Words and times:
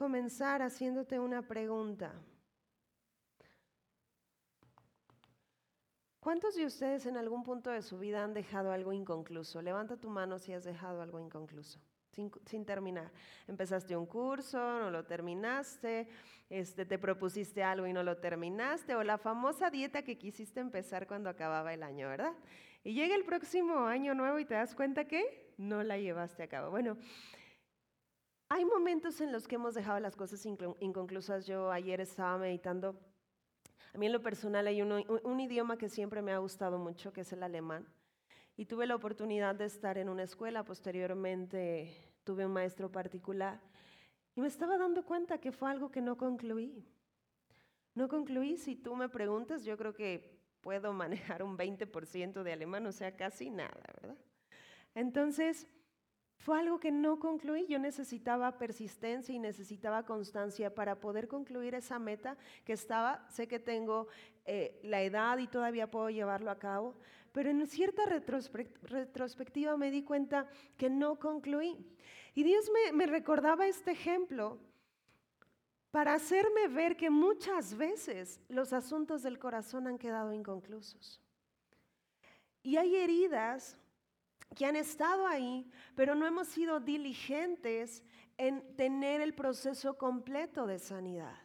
comenzar 0.00 0.62
haciéndote 0.62 1.20
una 1.20 1.42
pregunta. 1.42 2.10
¿Cuántos 6.18 6.54
de 6.54 6.64
ustedes 6.64 7.04
en 7.04 7.18
algún 7.18 7.42
punto 7.42 7.68
de 7.68 7.82
su 7.82 7.98
vida 7.98 8.24
han 8.24 8.32
dejado 8.32 8.72
algo 8.72 8.94
inconcluso? 8.94 9.60
Levanta 9.60 9.98
tu 9.98 10.08
mano 10.08 10.38
si 10.38 10.54
has 10.54 10.64
dejado 10.64 11.02
algo 11.02 11.20
inconcluso, 11.20 11.78
sin, 12.12 12.64
terminar. 12.64 13.12
Empezaste 13.46 13.94
un 13.94 14.06
curso, 14.06 14.58
no 14.58 14.90
lo 14.90 15.04
terminaste, 15.04 16.08
este, 16.48 16.86
te 16.86 16.98
propusiste 16.98 17.62
algo 17.62 17.86
y 17.86 17.92
no 17.92 18.02
lo 18.02 18.16
terminaste, 18.16 18.94
o 18.94 19.04
la 19.04 19.18
famosa 19.18 19.68
dieta 19.68 20.00
que 20.02 20.16
quisiste 20.16 20.60
empezar 20.60 21.06
cuando 21.06 21.28
acababa 21.28 21.74
el 21.74 21.82
año, 21.82 22.08
¿verdad? 22.08 22.32
Y 22.84 22.94
llega 22.94 23.14
el 23.14 23.24
próximo 23.24 23.84
año 23.84 24.14
nuevo 24.14 24.38
y 24.38 24.46
te 24.46 24.54
das 24.54 24.74
cuenta 24.74 25.04
que 25.04 25.52
no 25.58 25.82
la 25.82 25.98
llevaste 25.98 26.42
a 26.42 26.48
cabo. 26.48 26.70
Bueno, 26.70 26.96
hay 28.50 28.64
momentos 28.66 29.20
en 29.22 29.32
los 29.32 29.48
que 29.48 29.54
hemos 29.54 29.74
dejado 29.74 29.98
las 30.00 30.14
cosas 30.14 30.44
inconclusas. 30.44 31.46
Yo 31.46 31.72
ayer 31.72 32.00
estaba 32.00 32.36
meditando 32.36 33.00
a 33.92 33.98
mí 33.98 34.06
en 34.06 34.12
lo 34.12 34.22
personal 34.22 34.66
hay 34.66 34.82
un, 34.82 35.40
idioma 35.40 35.76
que 35.76 35.88
siempre 35.88 36.22
me 36.22 36.32
ha 36.32 36.38
gustado 36.38 36.78
mucho, 36.78 37.12
que 37.12 37.22
es 37.22 37.32
el 37.32 37.42
alemán. 37.42 37.86
Y 38.56 38.66
tuve 38.66 38.86
la 38.86 38.94
oportunidad 38.94 39.54
de 39.54 39.64
estar 39.64 39.98
en 39.98 40.08
una 40.08 40.22
escuela, 40.22 40.64
posteriormente 40.64 41.92
tuve 42.24 42.46
un 42.46 42.52
maestro 42.52 42.92
particular. 42.92 43.60
Y 44.36 44.40
me 44.40 44.48
estaba 44.48 44.78
dando 44.78 45.04
cuenta 45.04 45.38
que 45.38 45.50
fue 45.50 45.70
algo 45.70 45.90
que 45.90 46.00
no 46.00 46.16
concluí. 46.16 46.86
No 47.94 48.08
concluí, 48.08 48.56
si 48.56 48.76
tú 48.76 48.94
me 48.94 49.08
preguntas, 49.08 49.64
yo 49.64 49.76
creo 49.76 49.92
que 49.92 50.38
puedo 50.60 50.92
manejar 50.92 51.42
un 51.42 51.58
20% 51.58 52.42
de 52.44 52.52
alemán, 52.52 52.86
o 52.86 52.92
sea, 52.92 53.16
casi 53.16 53.50
nada, 53.50 53.80
¿verdad? 54.00 54.16
Entonces, 54.94 55.66
fue 56.40 56.58
algo 56.58 56.80
que 56.80 56.90
no 56.90 57.18
concluí. 57.18 57.66
Yo 57.66 57.78
necesitaba 57.78 58.56
persistencia 58.56 59.34
y 59.34 59.38
necesitaba 59.38 60.06
constancia 60.06 60.74
para 60.74 60.98
poder 60.98 61.28
concluir 61.28 61.74
esa 61.74 61.98
meta 61.98 62.36
que 62.64 62.72
estaba. 62.72 63.26
Sé 63.28 63.46
que 63.46 63.58
tengo 63.58 64.08
eh, 64.46 64.80
la 64.82 65.02
edad 65.02 65.36
y 65.36 65.46
todavía 65.46 65.90
puedo 65.90 66.08
llevarlo 66.08 66.50
a 66.50 66.58
cabo, 66.58 66.94
pero 67.32 67.50
en 67.50 67.66
cierta 67.66 68.04
retrospectiva 68.06 69.76
me 69.76 69.90
di 69.90 70.02
cuenta 70.02 70.48
que 70.78 70.88
no 70.88 71.18
concluí. 71.18 71.76
Y 72.34 72.42
Dios 72.42 72.70
me, 72.72 72.92
me 72.92 73.06
recordaba 73.06 73.66
este 73.66 73.90
ejemplo 73.90 74.58
para 75.90 76.14
hacerme 76.14 76.68
ver 76.68 76.96
que 76.96 77.10
muchas 77.10 77.76
veces 77.76 78.40
los 78.48 78.72
asuntos 78.72 79.22
del 79.22 79.38
corazón 79.38 79.86
han 79.86 79.98
quedado 79.98 80.32
inconclusos. 80.32 81.20
Y 82.62 82.76
hay 82.76 82.96
heridas 82.96 83.76
que 84.54 84.66
han 84.66 84.76
estado 84.76 85.26
ahí, 85.26 85.70
pero 85.94 86.14
no 86.14 86.26
hemos 86.26 86.48
sido 86.48 86.80
diligentes 86.80 88.02
en 88.36 88.76
tener 88.76 89.20
el 89.20 89.34
proceso 89.34 89.96
completo 89.96 90.66
de 90.66 90.78
sanidad. 90.78 91.36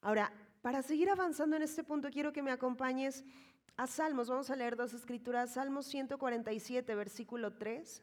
Ahora, 0.00 0.32
para 0.62 0.82
seguir 0.82 1.10
avanzando 1.10 1.56
en 1.56 1.62
este 1.62 1.84
punto, 1.84 2.10
quiero 2.10 2.32
que 2.32 2.42
me 2.42 2.50
acompañes 2.50 3.24
a 3.76 3.86
Salmos. 3.86 4.28
Vamos 4.28 4.50
a 4.50 4.56
leer 4.56 4.76
dos 4.76 4.92
escrituras. 4.92 5.54
Salmos 5.54 5.86
147, 5.86 6.94
versículo 6.94 7.54
3. 7.54 8.02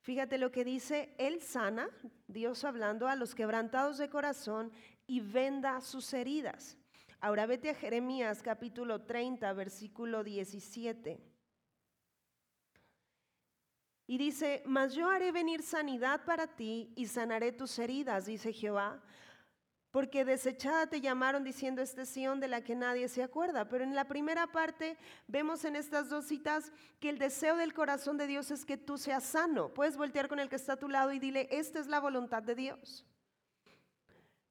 Fíjate 0.00 0.38
lo 0.38 0.52
que 0.52 0.64
dice, 0.64 1.14
Él 1.18 1.42
sana, 1.42 1.90
Dios 2.28 2.62
hablando, 2.64 3.08
a 3.08 3.16
los 3.16 3.34
quebrantados 3.34 3.98
de 3.98 4.08
corazón 4.08 4.70
y 5.06 5.20
venda 5.20 5.80
sus 5.80 6.14
heridas. 6.14 6.78
Ahora 7.20 7.46
vete 7.46 7.70
a 7.70 7.74
Jeremías 7.74 8.42
capítulo 8.42 9.02
30, 9.02 9.52
versículo 9.54 10.22
17. 10.22 11.18
Y 14.06 14.18
dice, 14.18 14.62
mas 14.66 14.94
yo 14.94 15.08
haré 15.08 15.32
venir 15.32 15.62
sanidad 15.62 16.24
para 16.24 16.46
ti 16.46 16.92
y 16.94 17.06
sanaré 17.06 17.52
tus 17.52 17.78
heridas, 17.78 18.26
dice 18.26 18.52
Jehová, 18.52 19.02
porque 19.90 20.24
desechada 20.24 20.86
te 20.86 21.00
llamaron 21.00 21.42
diciendo 21.42 21.80
este 21.80 22.04
Sión 22.04 22.38
de 22.38 22.48
la 22.48 22.62
que 22.62 22.76
nadie 22.76 23.08
se 23.08 23.22
acuerda. 23.22 23.66
Pero 23.66 23.82
en 23.82 23.94
la 23.94 24.04
primera 24.04 24.46
parte 24.46 24.98
vemos 25.26 25.64
en 25.64 25.74
estas 25.74 26.10
dos 26.10 26.26
citas 26.26 26.70
que 27.00 27.08
el 27.08 27.18
deseo 27.18 27.56
del 27.56 27.72
corazón 27.72 28.18
de 28.18 28.26
Dios 28.26 28.50
es 28.50 28.66
que 28.66 28.76
tú 28.76 28.98
seas 28.98 29.24
sano. 29.24 29.72
Puedes 29.72 29.96
voltear 29.96 30.28
con 30.28 30.38
el 30.38 30.50
que 30.50 30.56
está 30.56 30.74
a 30.74 30.78
tu 30.78 30.88
lado 30.88 31.12
y 31.12 31.18
dile, 31.18 31.48
esta 31.50 31.80
es 31.80 31.86
la 31.86 31.98
voluntad 31.98 32.42
de 32.42 32.54
Dios. 32.54 33.06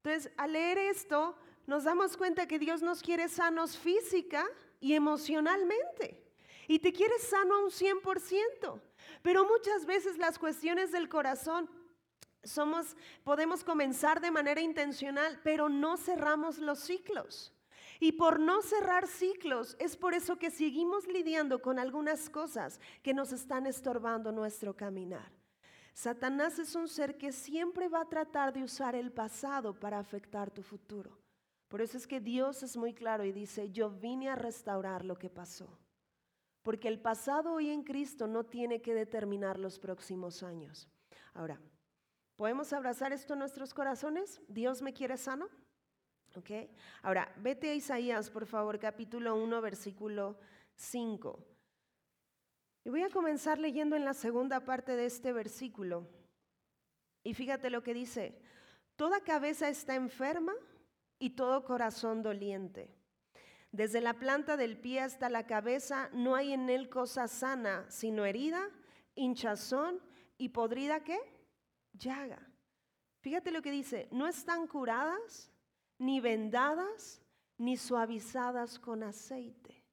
Entonces, 0.04 0.34
al 0.36 0.54
leer 0.54 0.80
esto, 0.80 1.38
nos 1.68 1.84
damos 1.84 2.16
cuenta 2.18 2.48
que 2.48 2.60
Dios 2.60 2.82
nos 2.82 3.02
quiere 3.02 3.28
sanos 3.30 3.78
física 3.78 4.46
y 4.80 4.94
emocionalmente. 4.94 6.24
Y 6.68 6.80
te 6.80 6.94
quiere 6.94 7.18
sano 7.20 7.56
a 7.56 7.64
un 7.64 7.70
100%. 7.70 8.82
Pero 9.22 9.46
muchas 9.46 9.86
veces 9.86 10.18
las 10.18 10.38
cuestiones 10.40 10.92
del 10.92 11.10
corazón 11.10 11.70
somos, 12.44 12.96
podemos 13.24 13.64
comenzar 13.64 14.22
de 14.22 14.32
manera 14.32 14.62
intencional, 14.62 15.40
pero 15.44 15.70
no 15.70 15.98
cerramos 15.98 16.60
los 16.60 16.80
ciclos. 16.80 17.52
Y 18.00 18.14
por 18.14 18.40
no 18.40 18.62
cerrar 18.62 19.08
ciclos, 19.08 19.76
es 19.80 19.96
por 19.96 20.14
eso 20.14 20.38
que 20.38 20.52
seguimos 20.52 21.08
lidiando 21.08 21.62
con 21.62 21.80
algunas 21.80 22.30
cosas 22.30 22.80
que 23.02 23.14
nos 23.14 23.32
están 23.32 23.66
estorbando 23.66 24.32
nuestro 24.32 24.76
caminar. 24.76 25.32
Satanás 25.94 26.60
es 26.60 26.76
un 26.76 26.90
ser 26.90 27.18
que 27.18 27.32
siempre 27.32 27.88
va 27.88 28.02
a 28.02 28.10
tratar 28.10 28.52
de 28.52 28.64
usar 28.64 28.96
el 28.96 29.14
pasado 29.14 29.74
para 29.80 29.98
afectar 29.98 30.52
tu 30.52 30.62
futuro. 30.62 31.25
Por 31.76 31.82
eso 31.82 31.98
es 31.98 32.08
que 32.08 32.22
Dios 32.22 32.64
es 32.64 32.78
muy 32.78 32.94
claro 32.94 33.26
y 33.26 33.34
dice, 33.34 33.70
yo 33.70 33.90
vine 33.90 34.30
a 34.30 34.36
restaurar 34.36 35.04
lo 35.04 35.18
que 35.18 35.30
pasó. 35.30 35.78
Porque 36.64 36.88
el 36.88 37.02
pasado 37.02 37.52
hoy 37.52 37.70
en 37.70 37.84
Cristo 37.84 38.28
no 38.28 38.46
tiene 38.46 38.82
que 38.82 38.94
determinar 38.94 39.60
los 39.60 39.78
próximos 39.78 40.42
años. 40.42 40.88
Ahora, 41.34 41.60
¿podemos 42.38 42.72
abrazar 42.72 43.12
esto 43.12 43.34
en 43.34 43.40
nuestros 43.40 43.74
corazones? 43.74 44.42
¿Dios 44.48 44.82
me 44.82 44.94
quiere 44.94 45.18
sano? 45.18 45.50
¿Ok? 46.38 46.50
Ahora, 47.02 47.30
vete 47.42 47.72
a 47.72 47.76
Isaías, 47.76 48.30
por 48.30 48.46
favor, 48.46 48.80
capítulo 48.80 49.36
1, 49.36 49.60
versículo 49.60 50.40
5. 50.76 51.46
Y 52.86 52.90
voy 52.90 53.04
a 53.04 53.10
comenzar 53.10 53.60
leyendo 53.60 53.98
en 53.98 54.06
la 54.06 54.14
segunda 54.14 54.64
parte 54.64 54.96
de 54.96 55.08
este 55.08 55.34
versículo. 55.34 56.08
Y 57.22 57.34
fíjate 57.34 57.70
lo 57.70 57.84
que 57.84 57.94
dice, 57.94 58.40
toda 58.96 59.26
cabeza 59.26 59.68
está 59.68 59.96
enferma 59.96 60.54
y 61.26 61.32
todo 61.32 61.64
corazón 61.64 62.22
doliente. 62.22 62.94
Desde 63.72 64.00
la 64.00 64.14
planta 64.14 64.58
del 64.58 64.78
pie 64.78 65.00
hasta 65.00 65.28
la 65.28 65.48
cabeza 65.48 66.08
no 66.14 66.36
hay 66.36 66.54
en 66.54 66.70
él 66.70 66.88
cosa 66.88 67.28
sana, 67.28 67.84
sino 67.90 68.26
herida, 68.26 68.70
hinchazón 69.16 70.00
y 70.38 70.50
podrida 70.50 71.04
qué? 71.04 71.18
Llaga. 71.94 72.48
Fíjate 73.22 73.50
lo 73.50 73.64
que 73.64 73.72
dice, 73.72 74.08
no 74.12 74.28
están 74.28 74.68
curadas, 74.68 75.52
ni 75.98 76.20
vendadas, 76.20 77.24
ni 77.58 77.76
suavizadas 77.76 78.78
con 78.78 79.02
aceite. 79.02 79.84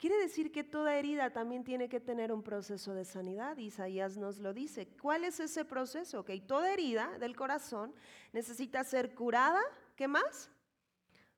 Quiere 0.00 0.16
decir 0.18 0.50
que 0.50 0.64
toda 0.64 0.96
herida 0.96 1.30
también 1.30 1.62
tiene 1.62 1.88
que 1.88 2.00
tener 2.00 2.32
un 2.32 2.42
proceso 2.42 2.94
de 2.94 3.04
sanidad. 3.04 3.58
Isaías 3.58 4.16
nos 4.16 4.38
lo 4.38 4.54
dice. 4.54 4.88
¿Cuál 5.00 5.24
es 5.24 5.40
ese 5.40 5.66
proceso? 5.66 6.20
Ok, 6.20 6.30
toda 6.46 6.72
herida 6.72 7.18
del 7.18 7.36
corazón 7.36 7.94
necesita 8.32 8.82
ser 8.82 9.14
curada, 9.14 9.60
¿Qué 10.00 10.08
más? 10.08 10.48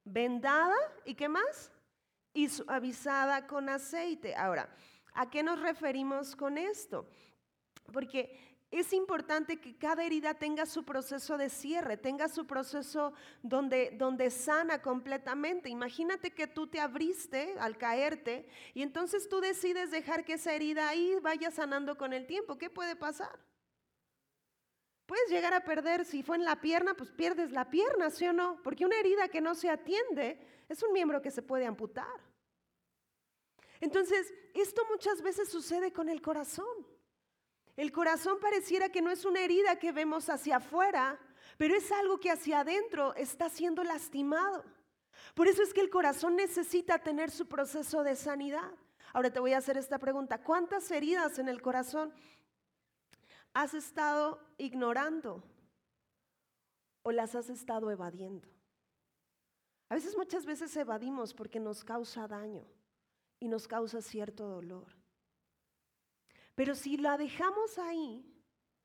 Vendada 0.05 0.77
y 1.05 1.17
qué 1.17 1.29
más? 1.29 1.73
Y 2.33 2.49
suavizada 2.49 3.49
con 3.49 3.69
aceite. 3.69 4.37
Ahora, 4.37 4.73
¿a 5.15 5.29
qué 5.29 5.43
nos 5.43 5.59
referimos 5.59 6.37
con 6.37 6.57
esto? 6.57 7.09
Porque 7.93 8.39
es 8.71 8.93
importante 8.93 9.61
que 9.61 9.77
cada 9.77 10.05
herida 10.05 10.35
tenga 10.35 10.65
su 10.65 10.85
proceso 10.85 11.37
de 11.39 11.51
cierre, 11.51 11.97
tenga 11.97 12.29
su 12.29 12.47
proceso 12.47 13.15
donde, 13.43 13.97
donde 13.99 14.31
sana 14.31 14.81
completamente. 14.81 15.69
Imagínate 15.69 16.31
que 16.31 16.47
tú 16.47 16.69
te 16.69 16.79
abriste 16.79 17.57
al 17.59 17.77
caerte 17.77 18.47
y 18.75 18.83
entonces 18.83 19.29
tú 19.29 19.41
decides 19.41 19.91
dejar 19.91 20.25
que 20.25 20.35
esa 20.35 20.55
herida 20.55 20.89
ahí 20.89 21.17
vaya 21.21 21.51
sanando 21.51 21.99
con 21.99 22.13
el 22.13 22.29
tiempo. 22.29 22.59
¿Qué 22.59 22.71
puede 22.71 22.95
pasar? 22.95 23.41
Puedes 25.13 25.29
llegar 25.29 25.53
a 25.53 25.61
perder, 25.61 26.07
si 26.07 26.23
fue 26.23 26.37
en 26.37 26.45
la 26.47 26.59
pierna, 26.59 26.95
pues 26.95 27.11
pierdes 27.11 27.51
la 27.53 27.69
pierna, 27.69 28.09
¿sí 28.09 28.27
o 28.27 28.33
no? 28.33 28.59
Porque 28.63 28.87
una 28.87 28.99
herida 28.99 29.29
que 29.29 29.43
no 29.43 29.55
se 29.55 29.69
atiende 29.69 30.39
es 30.71 30.83
un 30.83 30.91
miembro 30.95 31.21
que 31.21 31.31
se 31.31 31.43
puede 31.43 31.67
amputar. 31.67 32.19
Entonces, 33.81 34.33
esto 34.55 34.87
muchas 34.91 35.21
veces 35.21 35.51
sucede 35.51 35.93
con 35.93 36.09
el 36.09 36.23
corazón. 36.23 36.65
El 37.77 37.93
corazón 37.93 38.41
pareciera 38.41 38.89
que 38.89 39.03
no 39.03 39.11
es 39.11 39.27
una 39.27 39.41
herida 39.41 39.79
que 39.79 39.93
vemos 39.93 40.31
hacia 40.31 40.57
afuera, 40.57 41.21
pero 41.59 41.77
es 41.77 41.93
algo 41.93 42.19
que 42.19 42.31
hacia 42.31 42.61
adentro 42.61 43.15
está 43.15 43.51
siendo 43.51 43.85
lastimado. 43.85 44.65
Por 45.35 45.47
eso 45.47 45.63
es 45.63 45.75
que 45.75 45.83
el 45.83 45.91
corazón 45.91 46.37
necesita 46.37 47.01
tener 47.01 47.31
su 47.31 47.47
proceso 47.49 48.03
de 48.03 48.17
sanidad. 48.17 48.73
Ahora 49.13 49.31
te 49.31 49.41
voy 49.41 49.53
a 49.53 49.59
hacer 49.59 49.77
esta 49.77 49.99
pregunta. 49.99 50.43
¿Cuántas 50.43 50.91
heridas 50.91 51.39
en 51.39 51.51
el 51.51 51.61
corazón 51.61 52.15
has 53.55 53.75
estado 53.75 54.41
ignorando 54.59 55.43
o 57.03 57.13
las 57.13 57.35
has 57.35 57.51
estado 57.51 57.91
evadiendo. 57.91 58.49
A 59.89 59.95
veces, 59.95 60.17
muchas 60.17 60.47
veces 60.47 60.75
evadimos 60.77 61.35
porque 61.35 61.61
nos 61.61 61.85
causa 61.85 62.27
daño 62.27 62.67
y 63.41 63.49
nos 63.49 63.69
causa 63.69 64.01
cierto 64.01 64.49
dolor. 64.49 64.87
Pero 66.55 66.75
si 66.75 66.97
la 66.97 67.19
dejamos 67.19 67.79
ahí, 67.79 68.33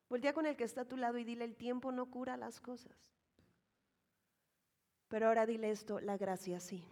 Voltea 0.10 0.34
con 0.34 0.46
el 0.46 0.56
que 0.56 0.64
está 0.64 0.82
a 0.82 0.88
tu 0.88 0.96
lado 0.96 1.18
y 1.18 1.24
dile, 1.24 1.44
el 1.44 1.56
tiempo 1.56 1.92
no 1.92 2.10
cura 2.10 2.38
las 2.38 2.62
cosas. 2.62 2.96
Pero 5.10 5.28
ahora 5.28 5.46
dile 5.46 5.70
esto, 5.70 6.00
la 6.00 6.18
gracia 6.18 6.60
sí. 6.60 6.86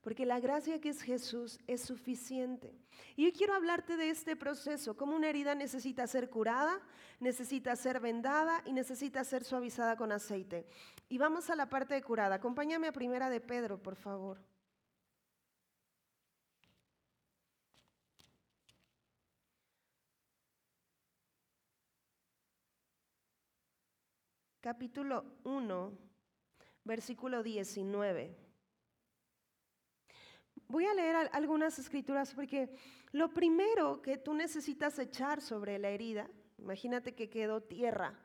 Porque 0.00 0.24
la 0.24 0.40
gracia 0.40 0.80
que 0.80 0.90
es 0.90 1.02
Jesús 1.02 1.58
es 1.66 1.82
suficiente. 1.82 2.74
Y 3.16 3.24
yo 3.26 3.36
quiero 3.36 3.54
hablarte 3.54 3.96
de 3.96 4.10
este 4.10 4.36
proceso, 4.36 4.96
cómo 4.96 5.16
una 5.16 5.28
herida 5.28 5.54
necesita 5.54 6.06
ser 6.06 6.30
curada, 6.30 6.80
necesita 7.20 7.74
ser 7.76 8.00
vendada 8.00 8.62
y 8.64 8.72
necesita 8.72 9.24
ser 9.24 9.44
suavizada 9.44 9.96
con 9.96 10.12
aceite. 10.12 10.66
Y 11.08 11.18
vamos 11.18 11.50
a 11.50 11.56
la 11.56 11.68
parte 11.68 11.94
de 11.94 12.02
curada. 12.02 12.36
Acompáñame 12.36 12.88
a 12.88 12.92
primera 12.92 13.28
de 13.28 13.40
Pedro, 13.40 13.82
por 13.82 13.96
favor. 13.96 14.38
Capítulo 24.60 25.24
1 25.44 26.08
versículo 26.88 27.42
19. 27.42 28.47
Voy 30.66 30.86
a 30.86 30.94
leer 30.94 31.16
algunas 31.32 31.78
escrituras 31.78 32.34
porque 32.34 32.70
lo 33.12 33.32
primero 33.32 34.02
que 34.02 34.16
tú 34.16 34.34
necesitas 34.34 34.98
echar 34.98 35.40
sobre 35.40 35.78
la 35.78 35.90
herida, 35.90 36.28
imagínate 36.58 37.14
que 37.14 37.30
quedó 37.30 37.62
tierra. 37.62 38.18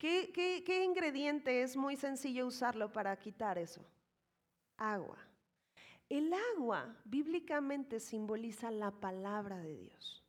¿Qué, 0.00 0.82
ingrediente 0.82 1.62
es 1.62 1.76
muy 1.76 1.94
sencillo 1.94 2.46
usarlo 2.46 2.90
para 2.90 3.18
quitar 3.18 3.58
eso? 3.58 3.84
Agua. 4.78 5.18
El 6.08 6.32
agua 6.54 6.96
bíblicamente 7.04 8.00
simboliza 8.00 8.70
la 8.70 8.90
palabra 8.90 9.58
de 9.58 9.76
Dios. 9.76 10.24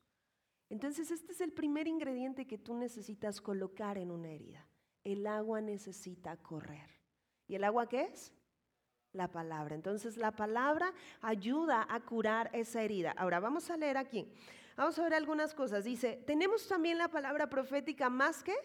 Entonces 0.69 1.09
este 1.09 1.31
es 1.31 1.41
el 1.41 1.53
primer 1.53 1.87
ingrediente 1.87 2.45
que 2.45 2.57
tú 2.57 2.75
necesitas 2.75 3.39
colocar 3.39 3.97
en 3.97 4.11
una 4.11 4.29
herida. 4.29 4.67
El 5.05 5.25
agua 5.25 5.61
necesita 5.61 6.35
correr. 6.37 6.89
¿Y 7.47 7.55
el 7.55 7.63
agua 7.63 7.87
qué 7.87 8.01
es? 8.01 8.33
La 9.13 9.27
palabra. 9.27 9.75
Entonces 9.75 10.15
la 10.17 10.31
palabra 10.31 10.93
ayuda 11.21 11.85
a 11.89 11.99
curar 11.99 12.49
esa 12.53 12.81
herida. 12.81 13.13
Ahora 13.17 13.39
vamos 13.39 13.69
a 13.69 13.77
leer 13.77 13.97
aquí. 13.97 14.25
Vamos 14.77 14.97
a 14.97 15.03
ver 15.03 15.13
algunas 15.13 15.53
cosas. 15.53 15.83
Dice, 15.83 16.23
tenemos 16.25 16.67
también 16.67 16.97
la 16.97 17.09
palabra 17.09 17.49
profética 17.49 18.09
más 18.09 18.41
que 18.41 18.55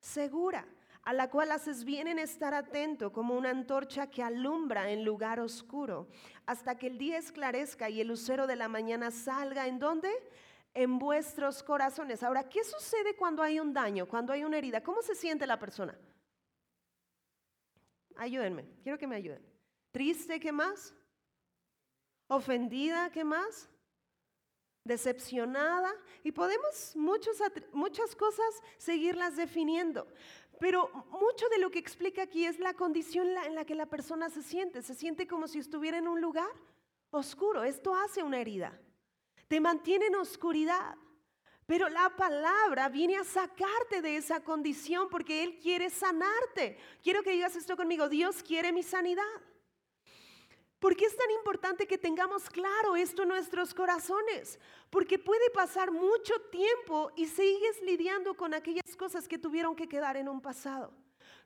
segura, 0.00 0.64
a 1.02 1.12
la 1.12 1.28
cual 1.28 1.50
haces 1.50 1.84
bien 1.84 2.06
en 2.06 2.20
estar 2.20 2.54
atento 2.54 3.12
como 3.12 3.34
una 3.36 3.50
antorcha 3.50 4.08
que 4.08 4.22
alumbra 4.22 4.90
en 4.90 5.04
lugar 5.04 5.40
oscuro, 5.40 6.08
hasta 6.46 6.78
que 6.78 6.86
el 6.86 6.96
día 6.96 7.18
esclarezca 7.18 7.90
y 7.90 8.00
el 8.00 8.08
lucero 8.08 8.46
de 8.46 8.56
la 8.56 8.68
mañana 8.68 9.10
salga. 9.10 9.66
¿En 9.66 9.80
dónde? 9.80 10.10
En 10.72 11.00
vuestros 11.00 11.64
corazones. 11.64 12.22
Ahora, 12.22 12.48
¿qué 12.48 12.62
sucede 12.62 13.16
cuando 13.16 13.42
hay 13.42 13.58
un 13.58 13.72
daño, 13.72 14.06
cuando 14.06 14.32
hay 14.32 14.44
una 14.44 14.58
herida? 14.58 14.82
¿Cómo 14.82 15.02
se 15.02 15.16
siente 15.16 15.48
la 15.48 15.58
persona? 15.58 15.98
Ayúdenme, 18.16 18.66
quiero 18.82 18.96
que 18.96 19.08
me 19.08 19.16
ayuden. 19.16 19.49
Triste, 19.90 20.38
¿qué 20.38 20.52
más? 20.52 20.94
Ofendida, 22.28 23.10
¿qué 23.10 23.24
más? 23.24 23.68
Decepcionada. 24.84 25.92
Y 26.22 26.32
podemos 26.32 26.94
muchas 26.94 28.14
cosas 28.16 28.62
seguirlas 28.78 29.36
definiendo. 29.36 30.06
Pero 30.60 30.90
mucho 31.10 31.48
de 31.48 31.58
lo 31.58 31.70
que 31.70 31.78
explica 31.78 32.22
aquí 32.22 32.44
es 32.44 32.58
la 32.58 32.74
condición 32.74 33.28
en 33.28 33.54
la 33.54 33.64
que 33.64 33.74
la 33.74 33.86
persona 33.86 34.30
se 34.30 34.42
siente. 34.42 34.82
Se 34.82 34.94
siente 34.94 35.26
como 35.26 35.48
si 35.48 35.58
estuviera 35.58 35.98
en 35.98 36.06
un 36.06 36.20
lugar 36.20 36.50
oscuro. 37.10 37.64
Esto 37.64 37.94
hace 37.94 38.22
una 38.22 38.40
herida. 38.40 38.78
Te 39.48 39.60
mantiene 39.60 40.06
en 40.06 40.16
oscuridad. 40.16 40.96
Pero 41.66 41.88
la 41.88 42.14
palabra 42.16 42.88
viene 42.88 43.16
a 43.16 43.24
sacarte 43.24 44.02
de 44.02 44.16
esa 44.16 44.40
condición 44.40 45.08
porque 45.08 45.44
Él 45.44 45.58
quiere 45.60 45.88
sanarte. 45.88 46.78
Quiero 47.02 47.22
que 47.22 47.30
digas 47.30 47.54
esto 47.56 47.76
conmigo, 47.76 48.08
Dios 48.08 48.42
quiere 48.42 48.72
mi 48.72 48.82
sanidad. 48.82 49.24
¿Por 50.80 50.96
qué 50.96 51.04
es 51.04 51.16
tan 51.16 51.30
importante 51.30 51.86
que 51.86 51.98
tengamos 51.98 52.48
claro 52.48 52.96
esto 52.96 53.22
en 53.22 53.28
nuestros 53.28 53.74
corazones? 53.74 54.58
Porque 54.88 55.18
puede 55.18 55.50
pasar 55.50 55.92
mucho 55.92 56.32
tiempo 56.50 57.12
y 57.16 57.26
sigues 57.26 57.82
lidiando 57.82 58.34
con 58.34 58.54
aquellas 58.54 58.96
cosas 58.96 59.28
que 59.28 59.38
tuvieron 59.38 59.76
que 59.76 59.88
quedar 59.88 60.16
en 60.16 60.28
un 60.28 60.40
pasado. 60.40 60.92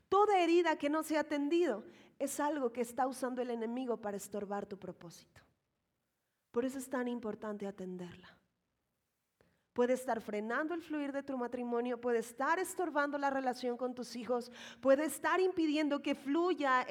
Toda 0.08 0.38
herida 0.38 0.78
que 0.78 0.88
no 0.88 1.02
se 1.02 1.16
ha 1.16 1.20
atendido 1.20 1.84
es 2.20 2.38
algo 2.38 2.72
que 2.72 2.80
está 2.80 3.08
usando 3.08 3.42
el 3.42 3.50
enemigo 3.50 3.96
para 3.96 4.16
estorbar 4.16 4.66
tu 4.66 4.78
propósito. 4.78 5.40
Por 6.52 6.64
eso 6.64 6.78
es 6.78 6.88
tan 6.88 7.08
importante 7.08 7.66
atenderla 7.66 8.43
puede 9.74 9.92
estar 9.92 10.20
frenando 10.20 10.72
el 10.72 10.82
fluir 10.82 11.12
de 11.12 11.22
tu 11.22 11.36
matrimonio, 11.36 12.00
puede 12.00 12.20
estar 12.20 12.58
estorbando 12.58 13.18
la 13.18 13.28
relación 13.28 13.76
con 13.76 13.92
tus 13.92 14.16
hijos, 14.16 14.50
puede 14.80 15.04
estar 15.04 15.40
impidiendo 15.40 16.00
que 16.00 16.14
fluya 16.14 16.86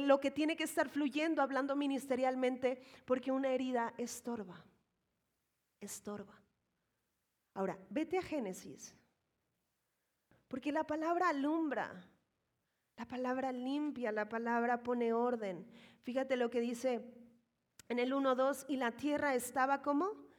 lo 0.00 0.20
que 0.20 0.30
tiene 0.30 0.56
que 0.56 0.64
estar 0.64 0.88
fluyendo 0.88 1.42
hablando 1.42 1.76
ministerialmente, 1.76 2.80
porque 3.04 3.32
una 3.32 3.48
herida 3.48 3.92
estorba, 3.98 4.64
estorba. 5.80 6.40
Ahora, 7.54 7.76
vete 7.90 8.16
a 8.16 8.22
Génesis, 8.22 8.94
porque 10.46 10.70
la 10.70 10.84
palabra 10.84 11.28
alumbra, 11.28 12.00
la 12.96 13.06
palabra 13.06 13.50
limpia, 13.50 14.12
la 14.12 14.28
palabra 14.28 14.82
pone 14.82 15.12
orden. 15.12 15.66
Fíjate 16.02 16.36
lo 16.36 16.48
que 16.48 16.60
dice 16.60 17.04
en 17.88 17.98
el 17.98 18.12
1.2, 18.12 18.66
y 18.68 18.76
la 18.76 18.92
tierra 18.92 19.34
estaba 19.34 19.82
como 19.82 20.29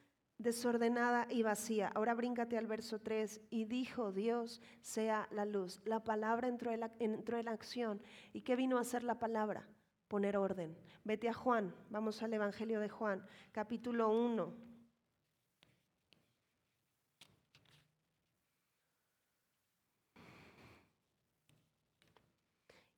desordenada 0.41 1.27
y 1.29 1.43
vacía. 1.43 1.91
Ahora 1.93 2.13
bríncate 2.13 2.57
al 2.57 2.67
verso 2.67 2.99
3. 2.99 3.41
Y 3.49 3.65
dijo 3.65 4.11
Dios, 4.11 4.61
sea 4.81 5.27
la 5.31 5.45
luz. 5.45 5.79
La 5.85 6.03
palabra 6.03 6.47
entró 6.47 6.71
en 6.71 6.81
la, 6.81 6.91
entró 6.99 7.37
en 7.37 7.45
la 7.45 7.51
acción. 7.51 8.01
¿Y 8.33 8.41
qué 8.41 8.55
vino 8.55 8.77
a 8.77 8.81
hacer 8.81 9.03
la 9.03 9.19
palabra? 9.19 9.67
Poner 10.07 10.37
orden. 10.37 10.77
Vete 11.03 11.29
a 11.29 11.33
Juan. 11.33 11.73
Vamos 11.89 12.21
al 12.23 12.33
Evangelio 12.33 12.79
de 12.79 12.89
Juan, 12.89 13.23
capítulo 13.51 14.09
1. 14.09 14.71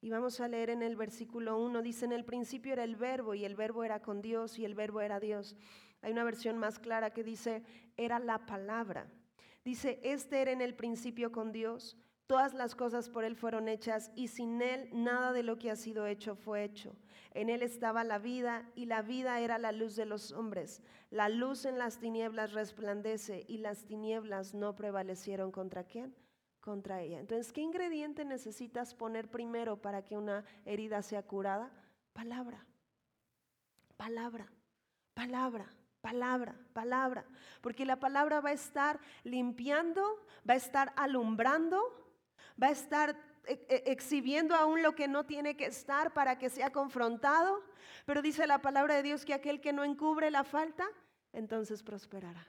Y 0.04 0.10
vamos 0.10 0.42
a 0.42 0.50
leer 0.50 0.70
en 0.70 0.84
el 0.84 0.98
versículo 0.98 1.58
1, 1.58 1.82
dice, 1.82 2.04
en 2.04 2.12
el 2.12 2.26
principio 2.26 2.74
era 2.74 2.84
el 2.84 2.98
verbo 2.98 3.36
y 3.36 3.46
el 3.46 3.56
verbo 3.56 3.86
era 3.86 4.02
con 4.02 4.22
Dios 4.22 4.60
y 4.60 4.66
el 4.66 4.76
verbo 4.76 5.00
era 5.00 5.22
Dios. 5.22 5.56
Hay 6.04 6.12
una 6.12 6.26
versión 6.26 6.58
más 6.58 6.80
clara 6.80 7.12
que 7.12 7.24
dice, 7.24 7.64
era 7.96 8.20
la 8.20 8.46
palabra. 8.46 9.08
Dice, 9.64 10.00
este 10.04 10.42
era 10.42 10.52
en 10.52 10.62
el 10.62 10.76
principio 10.76 11.32
con 11.32 11.54
Dios, 11.54 11.98
todas 12.28 12.54
las 12.54 12.76
cosas 12.76 13.08
por 13.08 13.24
Él 13.24 13.38
fueron 13.38 13.70
hechas 13.70 14.12
y 14.14 14.28
sin 14.28 14.62
Él 14.62 14.90
nada 14.92 15.32
de 15.32 15.44
lo 15.44 15.58
que 15.58 15.72
ha 15.72 15.78
sido 15.78 16.06
hecho 16.06 16.36
fue 16.36 16.66
hecho. 16.66 16.94
En 17.32 17.50
Él 17.50 17.64
estaba 17.64 18.04
la 18.04 18.20
vida 18.20 18.70
y 18.76 18.86
la 18.86 19.02
vida 19.02 19.40
era 19.40 19.58
la 19.58 19.72
luz 19.72 19.96
de 19.96 20.06
los 20.06 20.34
hombres. 20.34 20.84
La 21.10 21.30
luz 21.30 21.64
en 21.64 21.78
las 21.78 22.00
tinieblas 22.00 22.52
resplandece 22.52 23.46
y 23.48 23.60
las 23.60 23.86
tinieblas 23.86 24.54
no 24.54 24.76
prevalecieron 24.76 25.52
contra 25.52 25.86
quién? 25.86 26.14
Contra 26.60 27.02
ella. 27.02 27.22
Entonces, 27.22 27.54
¿qué 27.54 27.62
ingrediente 27.62 28.26
necesitas 28.26 28.94
poner 28.94 29.30
primero 29.30 29.82
para 29.82 30.04
que 30.04 30.18
una 30.18 30.44
herida 30.66 31.02
sea 31.02 31.24
curada? 31.24 31.72
Palabra. 32.12 32.66
Palabra. 33.96 34.52
Palabra 35.14 35.70
palabra, 36.04 36.54
palabra, 36.74 37.26
porque 37.62 37.86
la 37.86 37.98
palabra 37.98 38.42
va 38.42 38.50
a 38.50 38.54
estar 38.54 39.00
limpiando, 39.24 40.04
va 40.48 40.56
a 40.56 40.58
estar 40.58 40.92
alumbrando, 40.98 41.80
va 42.62 42.68
a 42.68 42.72
estar 42.72 43.18
e, 43.46 43.54
e, 43.70 43.84
exhibiendo 43.90 44.54
aún 44.54 44.84
lo 44.84 44.96
que 44.96 45.08
no 45.08 45.26
tiene 45.26 45.56
que 45.56 45.66
estar 45.66 46.14
para 46.14 46.38
que 46.38 46.50
sea 46.50 46.72
confrontado, 46.72 47.64
pero 48.06 48.22
dice 48.22 48.46
la 48.46 48.62
palabra 48.62 48.96
de 48.96 49.04
Dios 49.04 49.24
que 49.24 49.34
aquel 49.34 49.62
que 49.62 49.72
no 49.72 49.86
encubre 49.86 50.30
la 50.30 50.44
falta, 50.44 50.86
entonces 51.32 51.82
prosperará. 51.82 52.46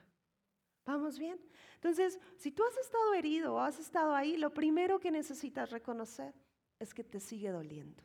¿Vamos 0.85 1.17
bien? 1.17 1.39
Entonces, 1.75 2.19
si 2.35 2.51
tú 2.51 2.61
has 2.65 2.77
estado 2.77 3.13
herido 3.13 3.55
o 3.55 3.59
has 3.59 3.79
estado 3.79 4.13
ahí, 4.13 4.35
lo 4.35 4.53
primero 4.53 4.99
que 4.99 5.11
necesitas 5.11 5.71
reconocer 5.71 6.35
es 6.77 6.93
que 6.93 7.05
te 7.05 7.21
sigue 7.21 7.51
doliendo. 7.51 8.03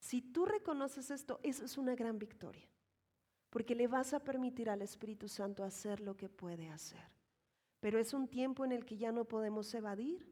Si 0.00 0.20
tú 0.20 0.46
reconoces 0.46 1.12
esto, 1.12 1.38
eso 1.44 1.64
es 1.64 1.78
una 1.78 1.94
gran 1.94 2.18
victoria 2.18 2.69
porque 3.50 3.74
le 3.74 3.88
vas 3.88 4.14
a 4.14 4.20
permitir 4.20 4.70
al 4.70 4.82
Espíritu 4.82 5.28
Santo 5.28 5.64
hacer 5.64 6.00
lo 6.00 6.16
que 6.16 6.28
puede 6.28 6.70
hacer. 6.70 7.04
Pero 7.80 7.98
es 7.98 8.14
un 8.14 8.28
tiempo 8.28 8.64
en 8.64 8.72
el 8.72 8.84
que 8.84 8.96
ya 8.96 9.12
no 9.12 9.24
podemos 9.24 9.72
evadir 9.74 10.26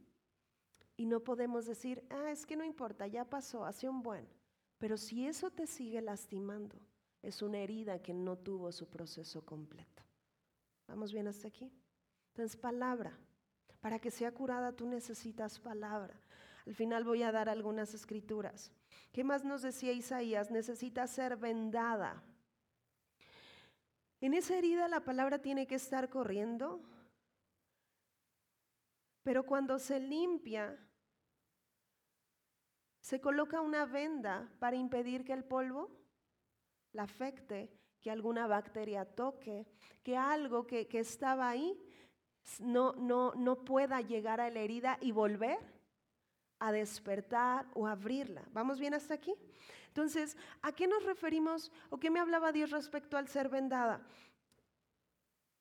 y 0.97 1.07
no 1.07 1.21
podemos 1.21 1.67
decir, 1.67 2.05
ah, 2.11 2.31
es 2.31 2.47
que 2.47 2.57
no 2.57 2.65
importa, 2.65 3.07
ya 3.07 3.25
pasó, 3.25 3.65
hace 3.65 3.89
un 3.89 4.03
buen. 4.03 4.29
Pero 4.79 4.97
si 4.97 5.27
eso 5.27 5.51
te 5.51 5.67
sigue 5.67 6.01
lastimando, 6.01 6.79
es 7.23 7.43
una 7.43 7.59
herida 7.59 8.01
que 8.01 8.15
no 8.15 8.37
tuvo 8.37 8.71
su 8.71 8.89
proceso 8.89 9.45
completo. 9.45 10.03
¿Vamos 10.87 11.13
bien 11.13 11.27
hasta 11.27 11.49
aquí? 11.49 11.73
Entonces, 12.33 12.57
palabra. 12.57 13.19
Para 13.81 13.99
que 13.99 14.11
sea 14.11 14.33
curada 14.33 14.73
tú 14.73 14.87
necesitas 14.87 15.59
palabra. 15.59 16.21
Al 16.67 16.75
final 16.75 17.05
voy 17.05 17.23
a 17.23 17.33
dar 17.33 17.49
algunas 17.49 17.95
escrituras. 17.95 18.73
¿Qué 19.13 19.25
más 19.25 19.45
nos 19.45 19.63
decía 19.63 19.93
Isaías? 19.93 20.51
Necesita 20.51 21.07
ser 21.07 21.37
vendada. 21.37 22.23
En 24.21 24.35
esa 24.35 24.57
herida 24.57 24.89
la 24.89 25.01
palabra 25.01 25.39
tiene 25.41 25.67
que 25.67 25.77
estar 25.77 26.09
corriendo, 26.09 26.83
Pero 29.29 29.45
cuando 29.45 29.79
se 29.79 30.01
limpia, 30.01 30.75
se 32.99 33.21
coloca 33.21 33.61
una 33.61 33.85
venda 33.85 34.51
para 34.59 34.77
impedir 34.77 35.23
que 35.23 35.35
el 35.35 35.45
polvo 35.45 35.91
la 36.95 37.03
afecte, 37.03 37.71
que 38.01 38.11
alguna 38.11 38.47
bacteria 38.47 39.05
toque, 39.05 39.67
que 40.03 40.17
algo 40.17 40.67
que, 40.67 40.89
que 40.89 41.01
estaba 41.01 41.51
ahí 41.51 41.79
no, 42.59 42.95
no, 42.95 43.35
no 43.35 43.67
pueda 43.67 44.01
llegar 44.01 44.41
a 44.41 44.49
la 44.49 44.61
herida 44.61 44.97
y 45.03 45.13
volver 45.13 45.59
a 46.59 46.73
despertar 46.73 47.67
o 47.75 47.87
abrirla. 47.87 48.49
¿Vamos 48.53 48.81
bien 48.81 48.95
hasta 48.95 49.13
aquí? 49.13 49.35
Entonces, 49.99 50.37
¿a 50.63 50.71
qué 50.71 50.87
nos 50.87 51.03
referimos 51.03 51.73
o 51.91 51.99
qué 51.99 52.09
me 52.09 52.21
hablaba 52.21 52.53
Dios 52.53 52.71
respecto 52.71 53.17
al 53.17 53.27
ser 53.27 53.49
vendada? 53.49 54.07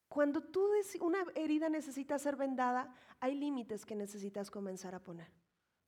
Cuando 0.08 0.44
tú 0.44 0.70
una 1.02 1.26
herida 1.34 1.70
necesita 1.70 2.20
ser 2.20 2.36
vendada, 2.36 2.94
hay 3.20 3.34
límites 3.34 3.84
que 3.84 3.96
necesitas 3.96 4.52
comenzar 4.52 4.94
a 4.94 5.04
poner. 5.04 5.32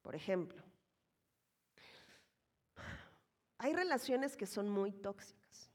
Por 0.01 0.15
ejemplo, 0.15 0.63
hay 3.59 3.71
relaciones 3.75 4.35
que 4.35 4.47
son 4.47 4.67
muy 4.67 4.93
tóxicas 4.93 5.69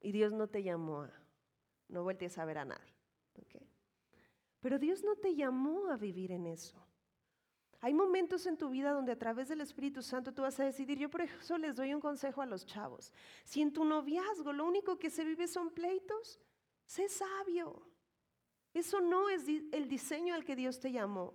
y 0.00 0.12
Dios 0.12 0.32
no 0.32 0.46
te 0.46 0.62
llamó 0.62 1.00
a, 1.02 1.12
no 1.88 2.04
vueltes 2.04 2.38
a 2.38 2.44
ver 2.44 2.58
a 2.58 2.64
nadie. 2.66 2.94
Pero 4.60 4.78
Dios 4.78 5.02
no 5.02 5.16
te 5.16 5.34
llamó 5.34 5.90
a 5.90 5.96
vivir 5.96 6.30
en 6.30 6.46
eso. 6.46 6.86
Hay 7.84 7.92
momentos 7.92 8.46
en 8.46 8.56
tu 8.56 8.70
vida 8.70 8.92
donde 8.92 9.12
a 9.12 9.18
través 9.18 9.48
del 9.48 9.60
Espíritu 9.60 10.00
Santo 10.00 10.32
tú 10.32 10.40
vas 10.40 10.58
a 10.58 10.64
decidir, 10.64 10.96
yo 10.96 11.10
por 11.10 11.20
eso 11.20 11.58
les 11.58 11.76
doy 11.76 11.92
un 11.92 12.00
consejo 12.00 12.40
a 12.40 12.46
los 12.46 12.64
chavos, 12.64 13.12
si 13.44 13.60
en 13.60 13.74
tu 13.74 13.84
noviazgo 13.84 14.54
lo 14.54 14.64
único 14.64 14.98
que 14.98 15.10
se 15.10 15.22
vive 15.22 15.46
son 15.46 15.68
pleitos, 15.68 16.40
sé 16.86 17.10
sabio. 17.10 17.86
Eso 18.72 19.02
no 19.02 19.28
es 19.28 19.46
el 19.46 19.86
diseño 19.86 20.34
al 20.34 20.46
que 20.46 20.56
Dios 20.56 20.80
te 20.80 20.92
llamó. 20.92 21.34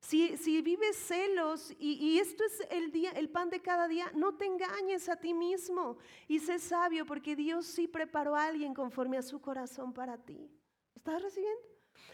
Si, 0.00 0.36
si 0.36 0.62
vives 0.62 0.96
celos 0.96 1.70
y, 1.78 1.92
y, 1.92 2.18
esto 2.18 2.42
es 2.42 2.66
el, 2.68 2.90
día, 2.90 3.12
el 3.12 3.30
pan 3.30 3.48
de 3.48 3.62
cada 3.62 3.86
día, 3.86 4.10
no 4.16 4.34
te 4.34 4.46
engañes 4.46 5.08
a 5.08 5.14
ti 5.14 5.32
mismo 5.32 5.96
y 6.26 6.40
sé 6.40 6.58
sabio 6.58 7.06
porque 7.06 7.36
Dios 7.36 7.66
sí 7.66 7.86
preparó 7.86 8.34
a 8.34 8.46
alguien 8.46 8.74
conforme 8.74 9.16
a 9.16 9.22
su 9.22 9.40
corazón 9.40 9.92
para 9.92 10.18
ti. 10.18 10.50
¿Estás 10.96 11.22
recibiendo? 11.22 11.62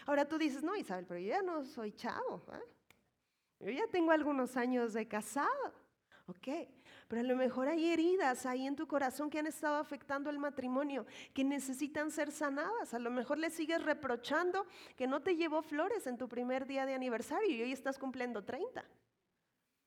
Ahora 0.04 0.28
tú 0.28 0.36
dices, 0.36 0.62
no, 0.62 0.76
Isabel, 0.76 1.06
pero 1.06 1.18
yo 1.18 1.28
ya 1.28 1.40
no 1.40 1.64
soy 1.64 1.92
chavo. 1.92 2.42
¿eh? 2.52 2.77
Yo 3.60 3.70
ya 3.70 3.86
tengo 3.88 4.12
algunos 4.12 4.56
años 4.56 4.92
de 4.92 5.08
casado, 5.08 5.74
¿ok? 6.26 6.48
Pero 7.08 7.22
a 7.22 7.24
lo 7.24 7.36
mejor 7.36 7.68
hay 7.68 7.86
heridas 7.86 8.46
ahí 8.46 8.66
en 8.66 8.76
tu 8.76 8.86
corazón 8.86 9.30
que 9.30 9.38
han 9.38 9.46
estado 9.46 9.76
afectando 9.76 10.30
el 10.30 10.38
matrimonio, 10.38 11.06
que 11.32 11.42
necesitan 11.42 12.10
ser 12.10 12.30
sanadas. 12.30 12.94
A 12.94 12.98
lo 12.98 13.10
mejor 13.10 13.38
le 13.38 13.50
sigues 13.50 13.82
reprochando 13.82 14.66
que 14.94 15.06
no 15.06 15.22
te 15.22 15.36
llevó 15.36 15.62
flores 15.62 16.06
en 16.06 16.18
tu 16.18 16.28
primer 16.28 16.66
día 16.66 16.86
de 16.86 16.94
aniversario 16.94 17.48
y 17.50 17.62
hoy 17.62 17.72
estás 17.72 17.98
cumpliendo 17.98 18.44
30. 18.44 18.84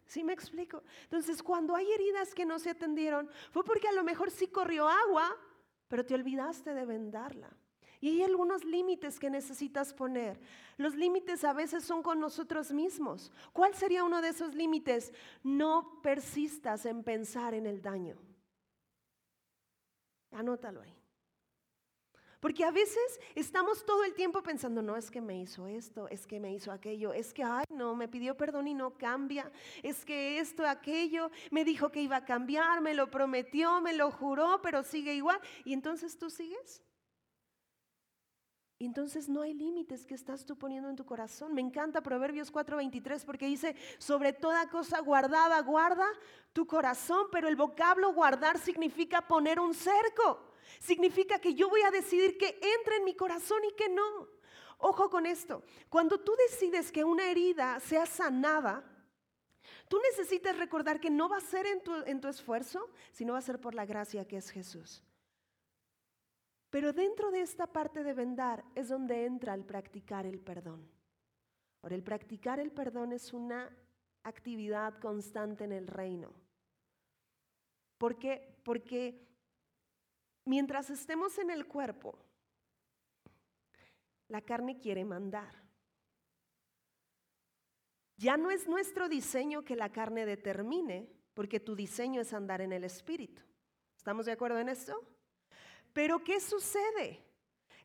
¿Sí 0.05 0.23
me 0.23 0.33
explico? 0.33 0.83
Entonces, 1.03 1.41
cuando 1.41 1.73
hay 1.75 1.89
heridas 1.89 2.33
que 2.33 2.43
no 2.43 2.59
se 2.59 2.71
atendieron, 2.71 3.29
fue 3.51 3.63
porque 3.63 3.87
a 3.87 3.93
lo 3.93 4.03
mejor 4.03 4.29
sí 4.29 4.47
corrió 4.47 4.89
agua, 4.89 5.37
pero 5.87 6.05
te 6.05 6.15
olvidaste 6.15 6.73
de 6.73 6.85
vendarla. 6.85 7.49
Y 8.01 8.09
hay 8.09 8.23
algunos 8.23 8.65
límites 8.65 9.19
que 9.19 9.29
necesitas 9.29 9.93
poner. 9.93 10.39
Los 10.75 10.95
límites 10.95 11.43
a 11.43 11.53
veces 11.53 11.83
son 11.83 12.01
con 12.01 12.19
nosotros 12.19 12.71
mismos. 12.71 13.31
¿Cuál 13.53 13.75
sería 13.75 14.03
uno 14.03 14.23
de 14.23 14.29
esos 14.29 14.55
límites? 14.55 15.13
No 15.43 16.01
persistas 16.01 16.87
en 16.87 17.03
pensar 17.03 17.53
en 17.53 17.67
el 17.67 17.79
daño. 17.79 18.17
Anótalo 20.31 20.81
ahí. 20.81 20.97
Porque 22.39 22.63
a 22.63 22.71
veces 22.71 23.19
estamos 23.35 23.85
todo 23.85 24.03
el 24.03 24.15
tiempo 24.15 24.41
pensando, 24.41 24.81
no 24.81 24.97
es 24.97 25.11
que 25.11 25.21
me 25.21 25.39
hizo 25.39 25.67
esto, 25.67 26.07
es 26.07 26.25
que 26.25 26.39
me 26.39 26.51
hizo 26.51 26.71
aquello, 26.71 27.13
es 27.13 27.35
que, 27.35 27.43
ay, 27.43 27.65
no, 27.69 27.95
me 27.95 28.07
pidió 28.07 28.35
perdón 28.35 28.67
y 28.67 28.73
no 28.73 28.97
cambia, 28.97 29.51
es 29.83 30.03
que 30.03 30.39
esto, 30.39 30.65
aquello, 30.65 31.29
me 31.51 31.63
dijo 31.63 31.91
que 31.91 32.01
iba 32.01 32.15
a 32.15 32.25
cambiar, 32.25 32.81
me 32.81 32.95
lo 32.95 33.11
prometió, 33.11 33.79
me 33.79 33.93
lo 33.93 34.09
juró, 34.09 34.59
pero 34.63 34.81
sigue 34.81 35.13
igual. 35.13 35.39
Y 35.65 35.73
entonces 35.73 36.17
tú 36.17 36.31
sigues. 36.31 36.81
Y 38.81 38.85
entonces 38.85 39.29
no 39.29 39.43
hay 39.43 39.53
límites 39.53 40.07
que 40.07 40.15
estás 40.15 40.43
tú 40.43 40.57
poniendo 40.57 40.89
en 40.89 40.95
tu 40.95 41.05
corazón. 41.05 41.53
Me 41.53 41.61
encanta 41.61 42.01
Proverbios 42.01 42.51
4:23 42.51 43.23
porque 43.25 43.45
dice, 43.45 43.75
sobre 43.99 44.33
toda 44.33 44.67
cosa 44.69 44.99
guardada, 45.01 45.61
guarda 45.61 46.07
tu 46.51 46.65
corazón, 46.65 47.27
pero 47.31 47.47
el 47.47 47.55
vocablo 47.55 48.11
guardar 48.11 48.57
significa 48.57 49.21
poner 49.27 49.59
un 49.59 49.75
cerco. 49.75 50.51
Significa 50.79 51.37
que 51.37 51.53
yo 51.53 51.69
voy 51.69 51.83
a 51.83 51.91
decidir 51.91 52.39
que 52.39 52.59
entre 52.75 52.95
en 52.95 53.03
mi 53.03 53.13
corazón 53.13 53.59
y 53.69 53.75
que 53.75 53.87
no. 53.87 54.27
Ojo 54.79 55.11
con 55.11 55.27
esto, 55.27 55.61
cuando 55.87 56.19
tú 56.19 56.33
decides 56.49 56.91
que 56.91 57.03
una 57.03 57.29
herida 57.29 57.79
sea 57.81 58.07
sanada, 58.07 58.83
tú 59.89 59.99
necesitas 60.09 60.57
recordar 60.57 60.99
que 60.99 61.11
no 61.11 61.29
va 61.29 61.37
a 61.37 61.41
ser 61.41 61.67
en 61.67 61.83
tu, 61.83 61.93
en 62.07 62.19
tu 62.19 62.27
esfuerzo, 62.27 62.89
sino 63.11 63.33
va 63.33 63.39
a 63.39 63.43
ser 63.43 63.61
por 63.61 63.75
la 63.75 63.85
gracia 63.85 64.27
que 64.27 64.37
es 64.37 64.49
Jesús. 64.49 65.03
Pero 66.71 66.93
dentro 66.93 67.31
de 67.31 67.41
esta 67.41 67.67
parte 67.67 68.01
de 68.01 68.13
vendar 68.13 68.63
es 68.73 68.87
donde 68.87 69.25
entra 69.25 69.53
el 69.53 69.65
practicar 69.65 70.25
el 70.25 70.39
perdón. 70.39 70.89
Ahora, 71.81 71.95
el 71.95 72.03
practicar 72.03 72.59
el 72.59 72.71
perdón 72.71 73.11
es 73.11 73.33
una 73.33 73.69
actividad 74.23 74.97
constante 74.99 75.65
en 75.65 75.73
el 75.73 75.85
reino. 75.85 76.31
¿Por 77.97 78.17
qué? 78.17 78.57
Porque 78.63 79.27
mientras 80.45 80.89
estemos 80.89 81.37
en 81.39 81.49
el 81.49 81.67
cuerpo, 81.67 82.17
la 84.29 84.41
carne 84.41 84.79
quiere 84.79 85.03
mandar. 85.03 85.53
Ya 88.15 88.37
no 88.37 88.49
es 88.49 88.67
nuestro 88.67 89.09
diseño 89.09 89.63
que 89.63 89.75
la 89.75 89.91
carne 89.91 90.25
determine, 90.25 91.11
porque 91.33 91.59
tu 91.59 91.75
diseño 91.75 92.21
es 92.21 92.31
andar 92.33 92.61
en 92.61 92.71
el 92.71 92.85
espíritu. 92.85 93.41
¿Estamos 93.97 94.25
de 94.25 94.31
acuerdo 94.31 94.59
en 94.59 94.69
esto? 94.69 95.05
Pero 95.93 96.23
¿qué 96.23 96.39
sucede? 96.39 97.23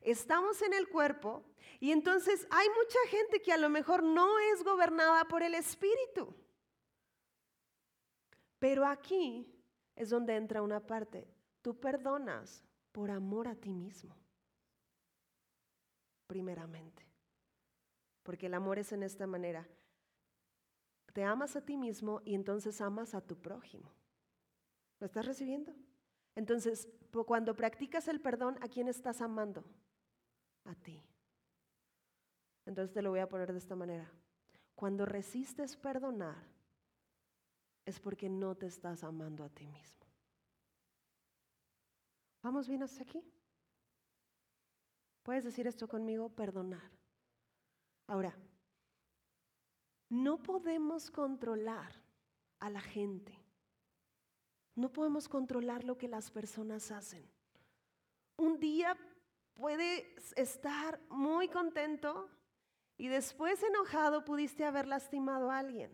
Estamos 0.01 0.61
en 0.61 0.73
el 0.73 0.87
cuerpo 0.87 1.43
y 1.79 1.91
entonces 1.91 2.47
hay 2.49 2.67
mucha 2.69 2.99
gente 3.09 3.41
que 3.41 3.51
a 3.51 3.57
lo 3.57 3.69
mejor 3.69 4.03
no 4.03 4.39
es 4.39 4.63
gobernada 4.63 5.25
por 5.25 5.43
el 5.43 5.53
Espíritu. 5.53 6.33
Pero 8.59 8.85
aquí 8.85 9.53
es 9.95 10.09
donde 10.09 10.35
entra 10.35 10.61
una 10.61 10.79
parte. 10.79 11.27
Tú 11.61 11.79
perdonas 11.79 12.63
por 12.91 13.11
amor 13.11 13.47
a 13.47 13.55
ti 13.55 13.73
mismo. 13.73 14.15
Primeramente. 16.27 17.05
Porque 18.23 18.47
el 18.47 18.53
amor 18.53 18.79
es 18.79 18.91
en 18.91 19.03
esta 19.03 19.27
manera. 19.27 19.67
Te 21.13 21.23
amas 21.23 21.55
a 21.55 21.61
ti 21.61 21.77
mismo 21.77 22.21
y 22.25 22.35
entonces 22.35 22.79
amas 22.81 23.13
a 23.13 23.21
tu 23.21 23.35
prójimo. 23.37 23.91
¿Lo 24.99 25.05
estás 25.05 25.25
recibiendo? 25.25 25.73
Entonces, 26.37 26.87
cuando 27.25 27.55
practicas 27.55 28.07
el 28.07 28.21
perdón, 28.21 28.59
¿a 28.61 28.67
quién 28.67 28.87
estás 28.87 29.21
amando? 29.21 29.63
A 30.65 30.75
ti. 30.75 31.03
Entonces 32.67 32.93
te 32.93 33.01
lo 33.01 33.09
voy 33.09 33.21
a 33.21 33.27
poner 33.27 33.51
de 33.51 33.57
esta 33.57 33.75
manera. 33.75 34.07
Cuando 34.75 35.07
resistes 35.07 35.75
perdonar, 35.75 36.37
es 37.85 37.99
porque 37.99 38.29
no 38.29 38.53
te 38.53 38.67
estás 38.67 39.03
amando 39.03 39.43
a 39.43 39.49
ti 39.49 39.65
mismo. 39.65 40.05
¿Vamos 42.43 42.67
bien 42.67 42.83
hasta 42.83 43.01
aquí? 43.01 43.23
¿Puedes 45.23 45.43
decir 45.43 45.65
esto 45.65 45.87
conmigo? 45.87 46.29
Perdonar. 46.29 46.91
Ahora, 48.05 48.37
no 50.09 50.37
podemos 50.43 51.09
controlar 51.09 51.91
a 52.59 52.69
la 52.69 52.81
gente. 52.81 53.46
No 54.77 54.93
podemos 54.93 55.27
controlar 55.27 55.83
lo 55.83 55.97
que 55.97 56.07
las 56.07 56.29
personas 56.29 56.91
hacen. 56.91 57.27
Un 58.37 58.59
día 58.59 58.95
puedes 59.55 60.05
estar 60.35 60.99
muy 61.09 61.47
contento 61.47 62.29
y 62.95 63.07
después 63.07 63.63
enojado 63.63 64.23
pudiste 64.23 64.65
haber 64.65 64.85
lastimado 64.85 65.49
a 65.49 65.57
alguien. 65.57 65.91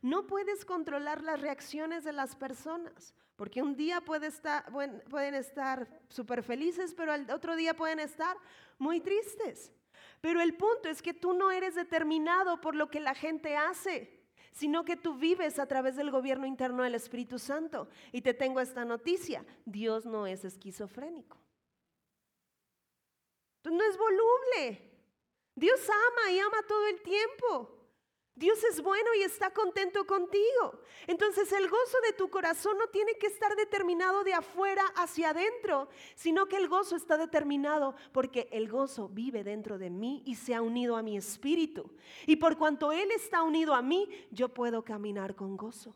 No 0.00 0.26
puedes 0.26 0.64
controlar 0.64 1.22
las 1.22 1.40
reacciones 1.40 2.02
de 2.02 2.12
las 2.12 2.34
personas, 2.34 3.14
porque 3.36 3.62
un 3.62 3.76
día 3.76 4.00
pueden 4.00 5.34
estar 5.36 5.88
súper 6.08 6.42
felices, 6.42 6.94
pero 6.94 7.12
al 7.12 7.30
otro 7.30 7.54
día 7.54 7.72
pueden 7.72 8.00
estar 8.00 8.36
muy 8.78 8.98
tristes. 9.00 9.72
Pero 10.20 10.40
el 10.40 10.56
punto 10.56 10.88
es 10.88 11.02
que 11.02 11.14
tú 11.14 11.34
no 11.34 11.52
eres 11.52 11.76
determinado 11.76 12.60
por 12.60 12.74
lo 12.74 12.90
que 12.90 12.98
la 12.98 13.14
gente 13.14 13.56
hace 13.56 14.21
sino 14.52 14.84
que 14.84 14.96
tú 14.96 15.14
vives 15.14 15.58
a 15.58 15.66
través 15.66 15.96
del 15.96 16.10
gobierno 16.10 16.46
interno 16.46 16.82
del 16.82 16.94
Espíritu 16.94 17.38
Santo. 17.38 17.88
Y 18.12 18.22
te 18.22 18.34
tengo 18.34 18.60
esta 18.60 18.84
noticia, 18.84 19.44
Dios 19.64 20.06
no 20.06 20.26
es 20.26 20.44
esquizofrénico. 20.44 21.38
no 23.64 23.82
es 23.82 23.96
voluble. 23.96 24.90
Dios 25.54 25.80
ama 25.88 26.30
y 26.30 26.38
ama 26.38 26.58
todo 26.66 26.86
el 26.86 27.02
tiempo. 27.02 27.81
Dios 28.34 28.64
es 28.64 28.82
bueno 28.82 29.10
y 29.18 29.22
está 29.22 29.50
contento 29.50 30.06
contigo. 30.06 30.80
Entonces 31.06 31.52
el 31.52 31.68
gozo 31.68 31.98
de 32.06 32.14
tu 32.14 32.30
corazón 32.30 32.78
no 32.78 32.86
tiene 32.86 33.18
que 33.18 33.26
estar 33.26 33.54
determinado 33.56 34.24
de 34.24 34.32
afuera 34.32 34.82
hacia 34.96 35.30
adentro, 35.30 35.88
sino 36.14 36.46
que 36.46 36.56
el 36.56 36.68
gozo 36.68 36.96
está 36.96 37.18
determinado 37.18 37.94
porque 38.12 38.48
el 38.50 38.70
gozo 38.70 39.08
vive 39.08 39.44
dentro 39.44 39.76
de 39.76 39.90
mí 39.90 40.22
y 40.24 40.36
se 40.36 40.54
ha 40.54 40.62
unido 40.62 40.96
a 40.96 41.02
mi 41.02 41.16
espíritu. 41.16 41.94
Y 42.26 42.36
por 42.36 42.56
cuanto 42.56 42.90
Él 42.90 43.10
está 43.12 43.42
unido 43.42 43.74
a 43.74 43.82
mí, 43.82 44.08
yo 44.30 44.48
puedo 44.48 44.82
caminar 44.82 45.34
con 45.34 45.58
gozo. 45.58 45.94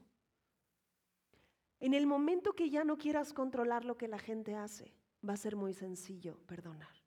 En 1.81 1.95
el 1.95 2.07
momento 2.07 2.53
que 2.53 2.69
ya 2.69 2.85
no 2.85 2.99
quieras 2.99 3.33
controlar 3.33 3.85
lo 3.85 3.97
que 3.97 4.09
la 4.09 4.19
gente 4.19 4.55
hace, 4.55 4.95
va 5.27 5.35
a 5.35 5.39
ser 5.39 5.57
muy 5.57 5.73
sencillo 5.73 6.39
perdonar. 6.47 7.06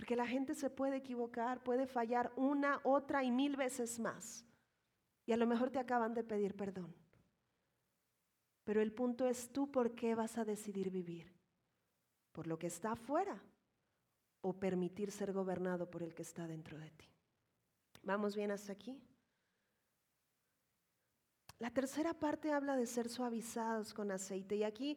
Porque 0.00 0.16
la 0.16 0.26
gente 0.26 0.54
se 0.54 0.70
puede 0.70 0.96
equivocar, 0.96 1.62
puede 1.62 1.86
fallar 1.86 2.32
una, 2.34 2.80
otra 2.84 3.22
y 3.22 3.30
mil 3.30 3.54
veces 3.54 3.98
más. 3.98 4.46
Y 5.26 5.32
a 5.32 5.36
lo 5.36 5.46
mejor 5.46 5.68
te 5.68 5.78
acaban 5.78 6.14
de 6.14 6.24
pedir 6.24 6.56
perdón. 6.56 6.94
Pero 8.64 8.80
el 8.80 8.94
punto 8.94 9.28
es 9.28 9.52
tú 9.52 9.70
por 9.70 9.94
qué 9.94 10.14
vas 10.14 10.38
a 10.38 10.46
decidir 10.46 10.88
vivir. 10.90 11.30
¿Por 12.32 12.46
lo 12.46 12.58
que 12.58 12.68
está 12.68 12.92
afuera 12.92 13.42
o 14.40 14.54
permitir 14.54 15.12
ser 15.12 15.34
gobernado 15.34 15.90
por 15.90 16.02
el 16.02 16.14
que 16.14 16.22
está 16.22 16.46
dentro 16.46 16.78
de 16.78 16.90
ti? 16.92 17.06
¿Vamos 18.02 18.34
bien 18.34 18.52
hasta 18.52 18.72
aquí? 18.72 18.98
La 21.58 21.68
tercera 21.68 22.14
parte 22.14 22.52
habla 22.52 22.74
de 22.74 22.86
ser 22.86 23.10
suavizados 23.10 23.92
con 23.92 24.10
aceite 24.12 24.56
y 24.56 24.64
aquí 24.64 24.96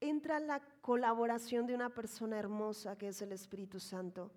entra 0.00 0.40
la 0.40 0.60
colaboración 0.80 1.68
de 1.68 1.76
una 1.76 1.90
persona 1.90 2.36
hermosa 2.36 2.98
que 2.98 3.06
es 3.06 3.22
el 3.22 3.30
Espíritu 3.30 3.78
Santo. 3.78 4.32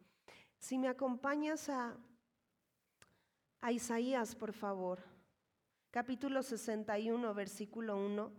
Si 0.63 0.77
me 0.77 0.87
acompañas 0.87 1.67
a, 1.67 1.93
a 3.59 3.71
Isaías, 3.73 4.33
por 4.33 4.53
favor, 4.53 4.99
capítulo 5.91 6.41
61, 6.41 7.33
versículo 7.33 7.97
1. 7.97 8.31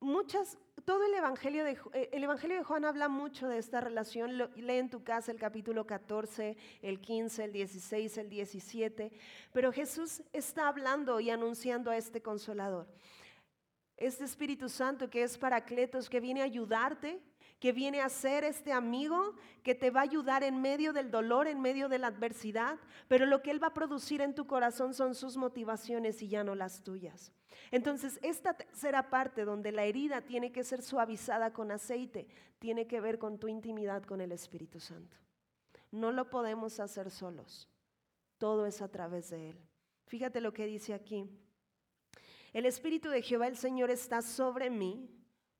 Muchas, 0.00 0.58
todo 0.84 1.06
el 1.06 1.14
evangelio, 1.14 1.64
de, 1.64 1.78
eh, 1.92 2.10
el 2.12 2.24
evangelio 2.24 2.56
de 2.56 2.64
Juan 2.64 2.84
habla 2.84 3.08
mucho 3.08 3.46
de 3.46 3.58
esta 3.58 3.80
relación. 3.80 4.38
lee 4.38 4.78
en 4.78 4.90
tu 4.90 5.04
casa 5.04 5.30
el 5.30 5.38
capítulo 5.38 5.86
14, 5.86 6.56
el 6.82 7.00
15, 7.00 7.44
el 7.44 7.52
16, 7.52 8.18
el 8.18 8.28
17. 8.28 9.12
Pero 9.52 9.70
Jesús 9.70 10.24
está 10.32 10.66
hablando 10.66 11.20
y 11.20 11.30
anunciando 11.30 11.92
a 11.92 11.96
este 11.96 12.20
consolador. 12.20 12.88
Este 13.96 14.24
Espíritu 14.24 14.68
Santo 14.68 15.08
que 15.08 15.22
es 15.22 15.38
paracletos, 15.38 16.10
que 16.10 16.18
viene 16.18 16.40
a 16.40 16.46
ayudarte, 16.46 17.22
que 17.60 17.72
viene 17.72 18.00
a 18.00 18.08
ser 18.08 18.42
este 18.42 18.72
amigo 18.72 19.34
que 19.62 19.74
te 19.74 19.90
va 19.90 20.00
a 20.00 20.04
ayudar 20.04 20.42
en 20.42 20.62
medio 20.62 20.94
del 20.94 21.10
dolor, 21.10 21.46
en 21.46 21.60
medio 21.60 21.90
de 21.90 21.98
la 21.98 22.06
adversidad, 22.06 22.78
pero 23.06 23.26
lo 23.26 23.42
que 23.42 23.50
Él 23.50 23.62
va 23.62 23.68
a 23.68 23.74
producir 23.74 24.22
en 24.22 24.34
tu 24.34 24.46
corazón 24.46 24.94
son 24.94 25.14
sus 25.14 25.36
motivaciones 25.36 26.22
y 26.22 26.28
ya 26.28 26.42
no 26.42 26.54
las 26.54 26.82
tuyas. 26.82 27.32
Entonces, 27.70 28.18
esta 28.22 28.54
tercera 28.54 29.10
parte 29.10 29.44
donde 29.44 29.72
la 29.72 29.84
herida 29.84 30.22
tiene 30.22 30.50
que 30.50 30.64
ser 30.64 30.82
suavizada 30.82 31.52
con 31.52 31.70
aceite, 31.70 32.26
tiene 32.58 32.86
que 32.86 33.00
ver 33.00 33.18
con 33.18 33.38
tu 33.38 33.46
intimidad 33.46 34.02
con 34.04 34.22
el 34.22 34.32
Espíritu 34.32 34.80
Santo. 34.80 35.16
No 35.92 36.12
lo 36.12 36.30
podemos 36.30 36.80
hacer 36.80 37.10
solos, 37.10 37.68
todo 38.38 38.64
es 38.64 38.80
a 38.80 38.88
través 38.88 39.28
de 39.30 39.50
Él. 39.50 39.60
Fíjate 40.06 40.40
lo 40.40 40.54
que 40.54 40.64
dice 40.64 40.94
aquí. 40.94 41.28
El 42.54 42.64
Espíritu 42.64 43.10
de 43.10 43.22
Jehová 43.22 43.46
el 43.46 43.56
Señor 43.56 43.90
está 43.90 44.22
sobre 44.22 44.70
mí, 44.70 45.08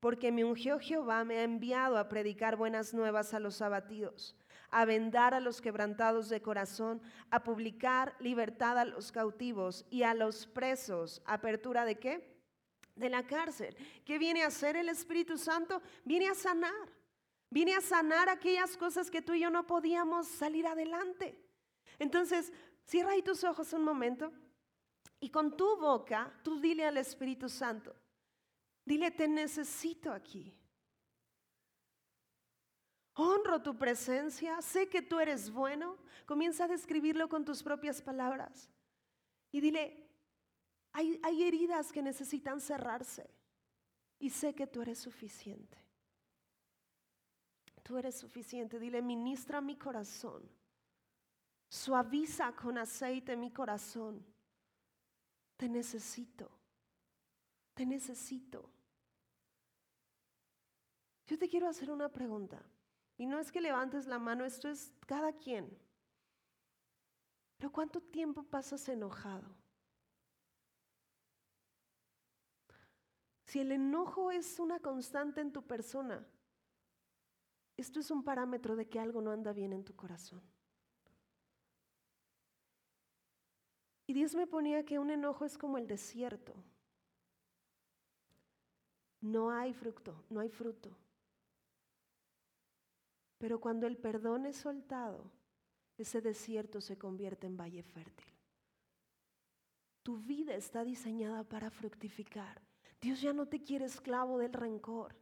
porque 0.01 0.31
me 0.31 0.43
ungió 0.43 0.79
Jehová, 0.79 1.23
me 1.23 1.37
ha 1.37 1.43
enviado 1.43 1.97
a 1.97 2.09
predicar 2.09 2.57
buenas 2.57 2.91
nuevas 2.91 3.35
a 3.35 3.39
los 3.39 3.61
abatidos, 3.61 4.35
a 4.71 4.83
vendar 4.83 5.35
a 5.35 5.39
los 5.39 5.61
quebrantados 5.61 6.27
de 6.27 6.41
corazón, 6.41 7.01
a 7.29 7.43
publicar 7.43 8.15
libertad 8.19 8.79
a 8.79 8.85
los 8.85 9.11
cautivos 9.11 9.85
y 9.91 10.01
a 10.01 10.15
los 10.15 10.47
presos. 10.47 11.21
¿Apertura 11.23 11.85
de 11.85 11.99
qué? 11.99 12.35
De 12.95 13.09
la 13.09 13.27
cárcel. 13.27 13.77
¿Qué 14.03 14.17
viene 14.17 14.41
a 14.41 14.47
hacer 14.47 14.75
el 14.75 14.89
Espíritu 14.89 15.37
Santo? 15.37 15.83
Viene 16.03 16.27
a 16.29 16.33
sanar. 16.33 16.89
Viene 17.51 17.75
a 17.75 17.81
sanar 17.81 18.27
aquellas 18.27 18.77
cosas 18.77 19.11
que 19.11 19.21
tú 19.21 19.33
y 19.33 19.41
yo 19.41 19.51
no 19.51 19.67
podíamos 19.67 20.27
salir 20.27 20.65
adelante. 20.65 21.37
Entonces, 21.99 22.51
cierra 22.85 23.11
ahí 23.11 23.21
tus 23.21 23.43
ojos 23.43 23.71
un 23.73 23.83
momento. 23.83 24.33
Y 25.19 25.29
con 25.29 25.55
tu 25.55 25.77
boca, 25.77 26.33
tú 26.41 26.59
dile 26.59 26.87
al 26.87 26.97
Espíritu 26.97 27.49
Santo, 27.49 27.95
dile, 28.91 29.11
te 29.11 29.27
necesito 29.27 30.11
aquí. 30.11 30.53
Honro 33.13 33.61
tu 33.61 33.77
presencia, 33.77 34.61
sé 34.61 34.89
que 34.89 35.01
tú 35.01 35.19
eres 35.19 35.51
bueno. 35.51 35.97
Comienza 36.25 36.65
a 36.65 36.67
describirlo 36.67 37.27
con 37.29 37.45
tus 37.45 37.61
propias 37.63 38.01
palabras. 38.01 38.69
Y 39.51 39.61
dile, 39.61 39.83
hay, 40.93 41.19
hay 41.23 41.43
heridas 41.43 41.91
que 41.91 42.01
necesitan 42.01 42.59
cerrarse. 42.59 43.29
Y 44.19 44.29
sé 44.29 44.53
que 44.53 44.67
tú 44.67 44.81
eres 44.81 44.99
suficiente. 44.99 45.77
Tú 47.83 47.97
eres 47.97 48.17
suficiente. 48.17 48.79
Dile, 48.79 49.01
ministra 49.01 49.61
mi 49.61 49.77
corazón. 49.77 50.49
Suaviza 51.69 52.53
con 52.55 52.77
aceite 52.77 53.35
mi 53.35 53.51
corazón 53.51 54.25
te 55.61 55.69
necesito, 55.69 56.49
te 57.75 57.85
necesito. 57.85 58.67
Yo 61.31 61.37
te 61.37 61.47
quiero 61.47 61.69
hacer 61.69 61.89
una 61.89 62.09
pregunta. 62.09 62.61
Y 63.17 63.25
no 63.25 63.39
es 63.39 63.53
que 63.53 63.61
levantes 63.61 64.05
la 64.05 64.19
mano, 64.19 64.43
esto 64.43 64.67
es 64.67 64.91
cada 65.07 65.31
quien. 65.31 65.79
Pero 67.55 67.71
¿cuánto 67.71 68.01
tiempo 68.01 68.43
pasas 68.43 68.89
enojado? 68.89 69.47
Si 73.45 73.61
el 73.61 73.71
enojo 73.71 74.29
es 74.29 74.59
una 74.59 74.81
constante 74.81 75.39
en 75.39 75.53
tu 75.53 75.65
persona, 75.65 76.27
esto 77.77 78.01
es 78.01 78.11
un 78.11 78.25
parámetro 78.25 78.75
de 78.75 78.89
que 78.89 78.99
algo 78.99 79.21
no 79.21 79.31
anda 79.31 79.53
bien 79.53 79.71
en 79.71 79.85
tu 79.85 79.95
corazón. 79.95 80.41
Y 84.05 84.11
Dios 84.11 84.35
me 84.35 84.47
ponía 84.47 84.83
que 84.83 84.99
un 84.99 85.11
enojo 85.11 85.45
es 85.45 85.57
como 85.57 85.77
el 85.77 85.87
desierto. 85.87 86.53
No 89.21 89.49
hay 89.49 89.71
fruto, 89.73 90.25
no 90.29 90.41
hay 90.41 90.49
fruto. 90.49 90.93
Pero 93.41 93.59
cuando 93.59 93.87
el 93.87 93.97
perdón 93.97 94.45
es 94.45 94.57
soltado, 94.57 95.31
ese 95.97 96.21
desierto 96.21 96.79
se 96.79 96.99
convierte 96.99 97.47
en 97.47 97.57
valle 97.57 97.81
fértil. 97.81 98.31
Tu 100.03 100.17
vida 100.19 100.53
está 100.53 100.83
diseñada 100.83 101.43
para 101.43 101.71
fructificar. 101.71 102.61
Dios 103.01 103.19
ya 103.19 103.33
no 103.33 103.47
te 103.47 103.63
quiere 103.63 103.85
esclavo 103.85 104.37
del 104.37 104.53
rencor. 104.53 105.15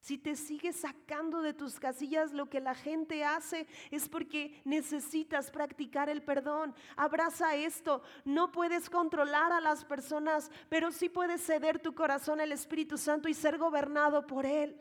Si 0.00 0.18
te 0.18 0.36
sigues 0.36 0.76
sacando 0.76 1.40
de 1.40 1.54
tus 1.54 1.80
casillas 1.80 2.34
lo 2.34 2.50
que 2.50 2.60
la 2.60 2.74
gente 2.74 3.24
hace, 3.24 3.66
es 3.90 4.06
porque 4.06 4.60
necesitas 4.66 5.50
practicar 5.50 6.10
el 6.10 6.22
perdón. 6.22 6.74
Abraza 6.94 7.56
esto. 7.56 8.02
No 8.26 8.52
puedes 8.52 8.90
controlar 8.90 9.52
a 9.52 9.62
las 9.62 9.82
personas, 9.82 10.50
pero 10.68 10.92
sí 10.92 11.08
puedes 11.08 11.40
ceder 11.40 11.80
tu 11.80 11.94
corazón 11.94 12.38
al 12.38 12.52
Espíritu 12.52 12.98
Santo 12.98 13.30
y 13.30 13.34
ser 13.34 13.56
gobernado 13.56 14.26
por 14.26 14.44
Él. 14.44 14.78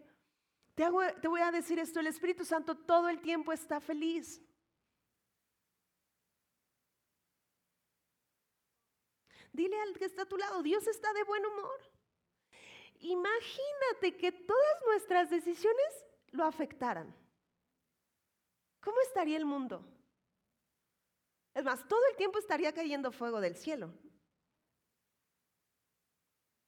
Te, 0.76 0.90
voy 0.90 1.42
a 1.42 1.52
decir 1.52 1.80
esto, 1.80 2.02
el 2.02 2.08
Espíritu 2.08 2.44
Santo 2.44 2.76
todo 2.76 3.08
el 3.08 3.22
tiempo 3.22 3.54
está 3.54 3.80
feliz. 3.80 4.42
Dile 9.54 9.80
al 9.82 9.98
que 9.98 10.04
está 10.04 10.24
a 10.24 10.28
tu 10.28 10.38
lado, 10.38 10.62
Dios 10.62 10.86
está 10.86 11.14
de 11.14 11.24
buen 11.24 11.46
humor. 11.46 11.80
Imagínate 13.00 14.18
que 14.18 14.34
todas 14.34 14.82
nuestras 14.86 15.30
decisiones 15.30 16.06
lo 16.32 16.44
afectaran. 16.44 17.16
¿Cómo 18.82 19.00
estaría 19.02 19.38
el 19.38 19.46
mundo? 19.46 19.82
Es 21.54 21.64
más, 21.64 21.88
todo 21.88 22.06
el 22.12 22.18
tiempo 22.18 22.38
estaría 22.38 22.74
cayendo 22.74 23.14
fuego 23.14 23.40
del 23.40 23.56
cielo. 23.56 23.94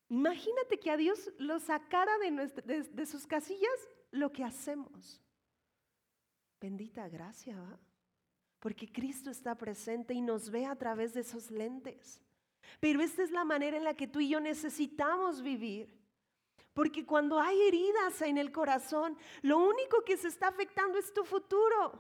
Imagínate 0.10 0.80
que 0.80 0.90
a 0.90 0.96
Dios 0.96 1.30
lo 1.38 1.60
sacara 1.60 2.18
de, 2.20 3.06
sus 3.06 3.28
casillas 3.28 3.90
lo 4.12 4.32
que 4.32 4.44
hacemos. 4.44 5.22
Bendita 6.60 7.08
gracia, 7.08 7.60
¿va? 7.60 7.80
Porque 8.60 8.92
Cristo 8.92 9.30
está 9.30 9.56
presente 9.56 10.14
y 10.14 10.22
nos 10.22 10.50
ve 10.50 10.66
a 10.66 10.76
través 10.76 11.14
de 11.14 11.22
esos 11.22 11.52
lentes. 11.52 12.22
Pero 12.80 13.02
esta 13.02 13.24
es 13.24 13.32
la 13.32 13.46
manera 13.46 13.78
en 13.78 13.84
la 13.84 13.94
que 13.94 14.08
tú 14.08 14.20
y 14.20 14.30
yo 14.30 14.40
necesitamos 14.40 15.42
vivir. 15.42 15.90
Porque 16.74 17.06
cuando 17.06 17.40
hay 17.40 17.60
heridas 17.62 18.22
en 18.22 18.38
el 18.38 18.52
corazón, 18.52 19.18
lo 19.42 19.58
único 19.58 20.04
que 20.04 20.18
se 20.18 20.28
está 20.28 20.50
afectando 20.50 20.98
es 20.98 21.14
tu 21.14 21.24
futuro. 21.24 22.00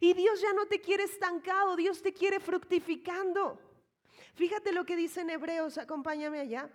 Y 0.00 0.12
Dios 0.12 0.40
ya 0.40 0.52
no 0.52 0.66
te 0.66 0.80
quiere 0.80 1.04
estancado, 1.04 1.76
Dios 1.76 2.02
te 2.02 2.12
quiere 2.12 2.40
fructificando. 2.40 3.58
Fíjate 4.34 4.72
lo 4.72 4.84
que 4.84 4.96
dice 4.96 5.22
en 5.22 5.30
Hebreos, 5.30 5.78
acompáñame 5.78 6.40
allá. 6.40 6.70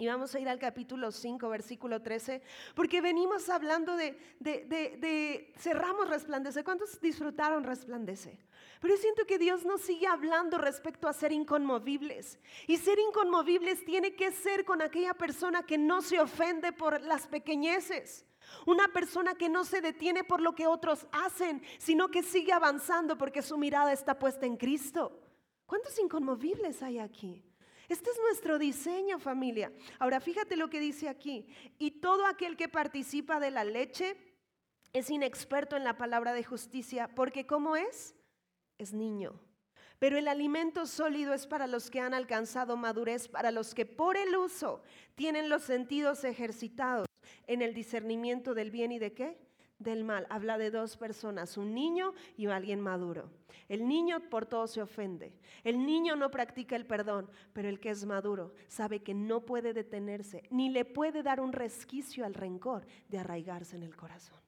Y 0.00 0.06
vamos 0.06 0.34
a 0.34 0.40
ir 0.40 0.48
al 0.48 0.58
capítulo 0.58 1.12
5, 1.12 1.46
versículo 1.50 2.00
13, 2.00 2.40
porque 2.74 3.02
venimos 3.02 3.50
hablando 3.50 3.96
de, 3.96 4.18
de, 4.38 4.64
de, 4.64 5.52
cerramos 5.58 6.08
resplandece. 6.08 6.64
¿Cuántos 6.64 6.98
disfrutaron 7.02 7.64
resplandece? 7.64 8.38
Pero 8.80 8.94
yo 8.94 9.00
siento 9.02 9.26
que 9.26 9.36
Dios 9.36 9.66
nos 9.66 9.82
sigue 9.82 10.06
hablando 10.06 10.56
respecto 10.56 11.06
a 11.06 11.12
ser 11.12 11.32
inconmovibles. 11.32 12.38
Y 12.66 12.78
ser 12.78 12.98
inconmovibles 12.98 13.84
tiene 13.84 14.14
que 14.14 14.32
ser 14.32 14.64
con 14.64 14.80
aquella 14.80 15.12
persona 15.12 15.64
que 15.64 15.76
no 15.76 16.00
se 16.00 16.18
ofende 16.18 16.72
por 16.72 17.02
las 17.02 17.26
pequeñeces. 17.26 18.24
Una 18.64 18.88
persona 18.88 19.34
que 19.34 19.50
no 19.50 19.64
se 19.64 19.82
detiene 19.82 20.24
por 20.24 20.40
lo 20.40 20.54
que 20.54 20.66
otros 20.66 21.06
hacen, 21.12 21.62
sino 21.76 22.10
que 22.10 22.22
sigue 22.22 22.54
avanzando 22.54 23.18
porque 23.18 23.42
su 23.42 23.58
mirada 23.58 23.92
está 23.92 24.18
puesta 24.18 24.46
en 24.46 24.56
Cristo. 24.56 25.20
¿Cuántos 25.66 25.98
inconmovibles 25.98 26.82
hay 26.82 27.00
aquí? 27.00 27.44
Este 27.90 28.08
es 28.08 28.20
nuestro 28.20 28.56
diseño, 28.60 29.18
familia. 29.18 29.72
Ahora 29.98 30.20
fíjate 30.20 30.56
lo 30.56 30.70
que 30.70 30.78
dice 30.78 31.08
aquí. 31.08 31.48
Y 31.76 31.90
todo 32.00 32.24
aquel 32.24 32.56
que 32.56 32.68
participa 32.68 33.40
de 33.40 33.50
la 33.50 33.64
leche 33.64 34.16
es 34.92 35.10
inexperto 35.10 35.76
en 35.76 35.82
la 35.82 35.98
palabra 35.98 36.32
de 36.32 36.44
justicia, 36.44 37.08
porque 37.16 37.48
¿cómo 37.48 37.74
es? 37.74 38.14
Es 38.78 38.92
niño. 38.92 39.40
Pero 39.98 40.16
el 40.16 40.28
alimento 40.28 40.86
sólido 40.86 41.34
es 41.34 41.48
para 41.48 41.66
los 41.66 41.90
que 41.90 41.98
han 41.98 42.14
alcanzado 42.14 42.76
madurez, 42.76 43.26
para 43.26 43.50
los 43.50 43.74
que 43.74 43.86
por 43.86 44.16
el 44.16 44.36
uso 44.36 44.84
tienen 45.16 45.48
los 45.48 45.64
sentidos 45.64 46.22
ejercitados 46.22 47.08
en 47.48 47.60
el 47.60 47.74
discernimiento 47.74 48.54
del 48.54 48.70
bien 48.70 48.92
y 48.92 49.00
de 49.00 49.14
qué? 49.14 49.49
Del 49.80 50.04
mal. 50.04 50.26
Habla 50.30 50.58
de 50.58 50.70
dos 50.70 50.96
personas, 50.96 51.56
un 51.56 51.74
niño 51.74 52.14
y 52.36 52.46
alguien 52.46 52.80
maduro. 52.80 53.30
El 53.68 53.88
niño 53.88 54.20
por 54.30 54.46
todo 54.46 54.66
se 54.66 54.82
ofende. 54.82 55.32
El 55.64 55.84
niño 55.84 56.14
no 56.14 56.30
practica 56.30 56.76
el 56.76 56.86
perdón, 56.86 57.28
pero 57.52 57.68
el 57.68 57.80
que 57.80 57.90
es 57.90 58.04
maduro 58.04 58.52
sabe 58.68 59.02
que 59.02 59.14
no 59.14 59.44
puede 59.44 59.72
detenerse, 59.72 60.44
ni 60.50 60.70
le 60.70 60.84
puede 60.84 61.22
dar 61.22 61.40
un 61.40 61.52
resquicio 61.52 62.24
al 62.24 62.34
rencor 62.34 62.86
de 63.08 63.18
arraigarse 63.18 63.76
en 63.76 63.82
el 63.82 63.96
corazón. 63.96 64.38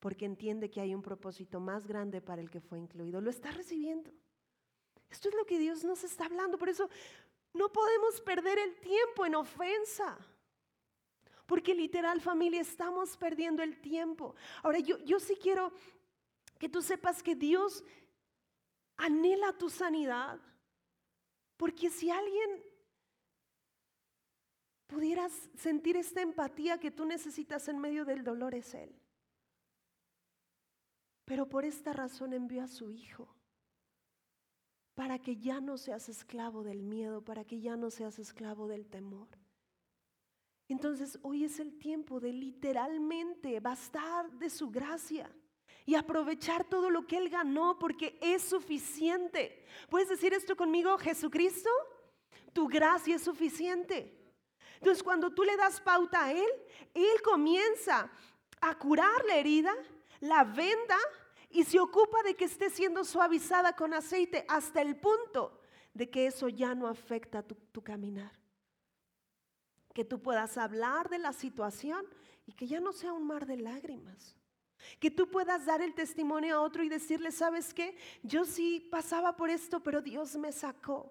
Porque 0.00 0.24
entiende 0.24 0.70
que 0.70 0.80
hay 0.80 0.94
un 0.94 1.02
propósito 1.02 1.60
más 1.60 1.86
grande 1.86 2.20
para 2.20 2.40
el 2.40 2.50
que 2.50 2.60
fue 2.60 2.78
incluido. 2.78 3.20
Lo 3.20 3.30
está 3.30 3.50
recibiendo. 3.50 4.10
Esto 5.10 5.28
es 5.28 5.34
lo 5.34 5.44
que 5.44 5.58
Dios 5.58 5.84
nos 5.84 6.04
está 6.04 6.26
hablando. 6.26 6.58
Por 6.58 6.68
eso 6.68 6.88
no 7.54 7.72
podemos 7.72 8.20
perder 8.20 8.58
el 8.58 8.76
tiempo 8.76 9.24
en 9.24 9.34
ofensa. 9.34 10.18
Porque 11.46 11.74
literal 11.74 12.20
familia, 12.20 12.60
estamos 12.60 13.16
perdiendo 13.16 13.62
el 13.62 13.80
tiempo. 13.80 14.34
Ahora 14.62 14.80
yo, 14.80 14.98
yo 15.04 15.20
sí 15.20 15.36
quiero 15.40 15.72
que 16.58 16.68
tú 16.68 16.82
sepas 16.82 17.22
que 17.22 17.34
Dios 17.34 17.84
anhela 18.96 19.52
tu 19.52 19.70
sanidad. 19.70 20.40
Porque 21.56 21.88
si 21.88 22.10
alguien 22.10 22.62
pudieras 24.86 25.32
sentir 25.56 25.96
esta 25.96 26.20
empatía 26.20 26.78
que 26.78 26.90
tú 26.90 27.04
necesitas 27.04 27.68
en 27.68 27.78
medio 27.78 28.04
del 28.04 28.24
dolor 28.24 28.54
es 28.54 28.74
Él. 28.74 28.94
Pero 31.24 31.48
por 31.48 31.64
esta 31.64 31.92
razón 31.92 32.32
envió 32.32 32.62
a 32.62 32.68
su 32.68 32.90
Hijo, 32.90 33.28
para 34.94 35.18
que 35.18 35.36
ya 35.36 35.60
no 35.60 35.76
seas 35.76 36.08
esclavo 36.08 36.62
del 36.62 36.82
miedo, 36.82 37.22
para 37.22 37.44
que 37.44 37.60
ya 37.60 37.76
no 37.76 37.90
seas 37.90 38.18
esclavo 38.18 38.68
del 38.68 38.86
temor. 38.86 39.28
Entonces 40.68 41.18
hoy 41.22 41.44
es 41.44 41.60
el 41.60 41.78
tiempo 41.78 42.18
de 42.18 42.32
literalmente 42.32 43.60
bastar 43.60 44.30
de 44.32 44.50
su 44.50 44.70
gracia 44.70 45.30
y 45.84 45.94
aprovechar 45.94 46.64
todo 46.64 46.90
lo 46.90 47.06
que 47.06 47.18
Él 47.18 47.28
ganó 47.28 47.78
porque 47.78 48.18
es 48.20 48.42
suficiente. 48.42 49.64
¿Puedes 49.88 50.08
decir 50.08 50.34
esto 50.34 50.56
conmigo, 50.56 50.98
Jesucristo? 50.98 51.70
Tu 52.52 52.66
gracia 52.66 53.14
es 53.14 53.22
suficiente. 53.22 54.12
Entonces 54.74 55.04
cuando 55.04 55.32
tú 55.32 55.44
le 55.44 55.56
das 55.56 55.80
pauta 55.80 56.24
a 56.24 56.32
Él, 56.32 56.48
Él 56.92 57.22
comienza 57.22 58.10
a 58.60 58.76
curar 58.76 59.24
la 59.26 59.36
herida, 59.36 59.72
la 60.18 60.42
venda 60.42 60.98
y 61.50 61.62
se 61.62 61.78
ocupa 61.78 62.24
de 62.24 62.34
que 62.34 62.46
esté 62.46 62.70
siendo 62.70 63.04
suavizada 63.04 63.76
con 63.76 63.94
aceite 63.94 64.44
hasta 64.48 64.82
el 64.82 64.96
punto 64.96 65.60
de 65.94 66.10
que 66.10 66.26
eso 66.26 66.48
ya 66.48 66.74
no 66.74 66.88
afecta 66.88 67.42
tu, 67.42 67.54
tu 67.54 67.82
caminar 67.82 68.32
que 69.96 70.04
tú 70.04 70.20
puedas 70.20 70.58
hablar 70.58 71.08
de 71.08 71.18
la 71.18 71.32
situación 71.32 72.04
y 72.44 72.52
que 72.52 72.66
ya 72.66 72.80
no 72.80 72.92
sea 72.92 73.14
un 73.14 73.26
mar 73.26 73.46
de 73.46 73.56
lágrimas. 73.56 74.36
Que 75.00 75.10
tú 75.10 75.30
puedas 75.30 75.64
dar 75.64 75.80
el 75.80 75.94
testimonio 75.94 76.56
a 76.56 76.60
otro 76.60 76.84
y 76.84 76.90
decirle, 76.90 77.32
¿sabes 77.32 77.72
qué? 77.72 77.96
Yo 78.22 78.44
sí 78.44 78.86
pasaba 78.90 79.34
por 79.36 79.48
esto, 79.48 79.82
pero 79.82 80.02
Dios 80.02 80.36
me 80.36 80.52
sacó. 80.52 81.10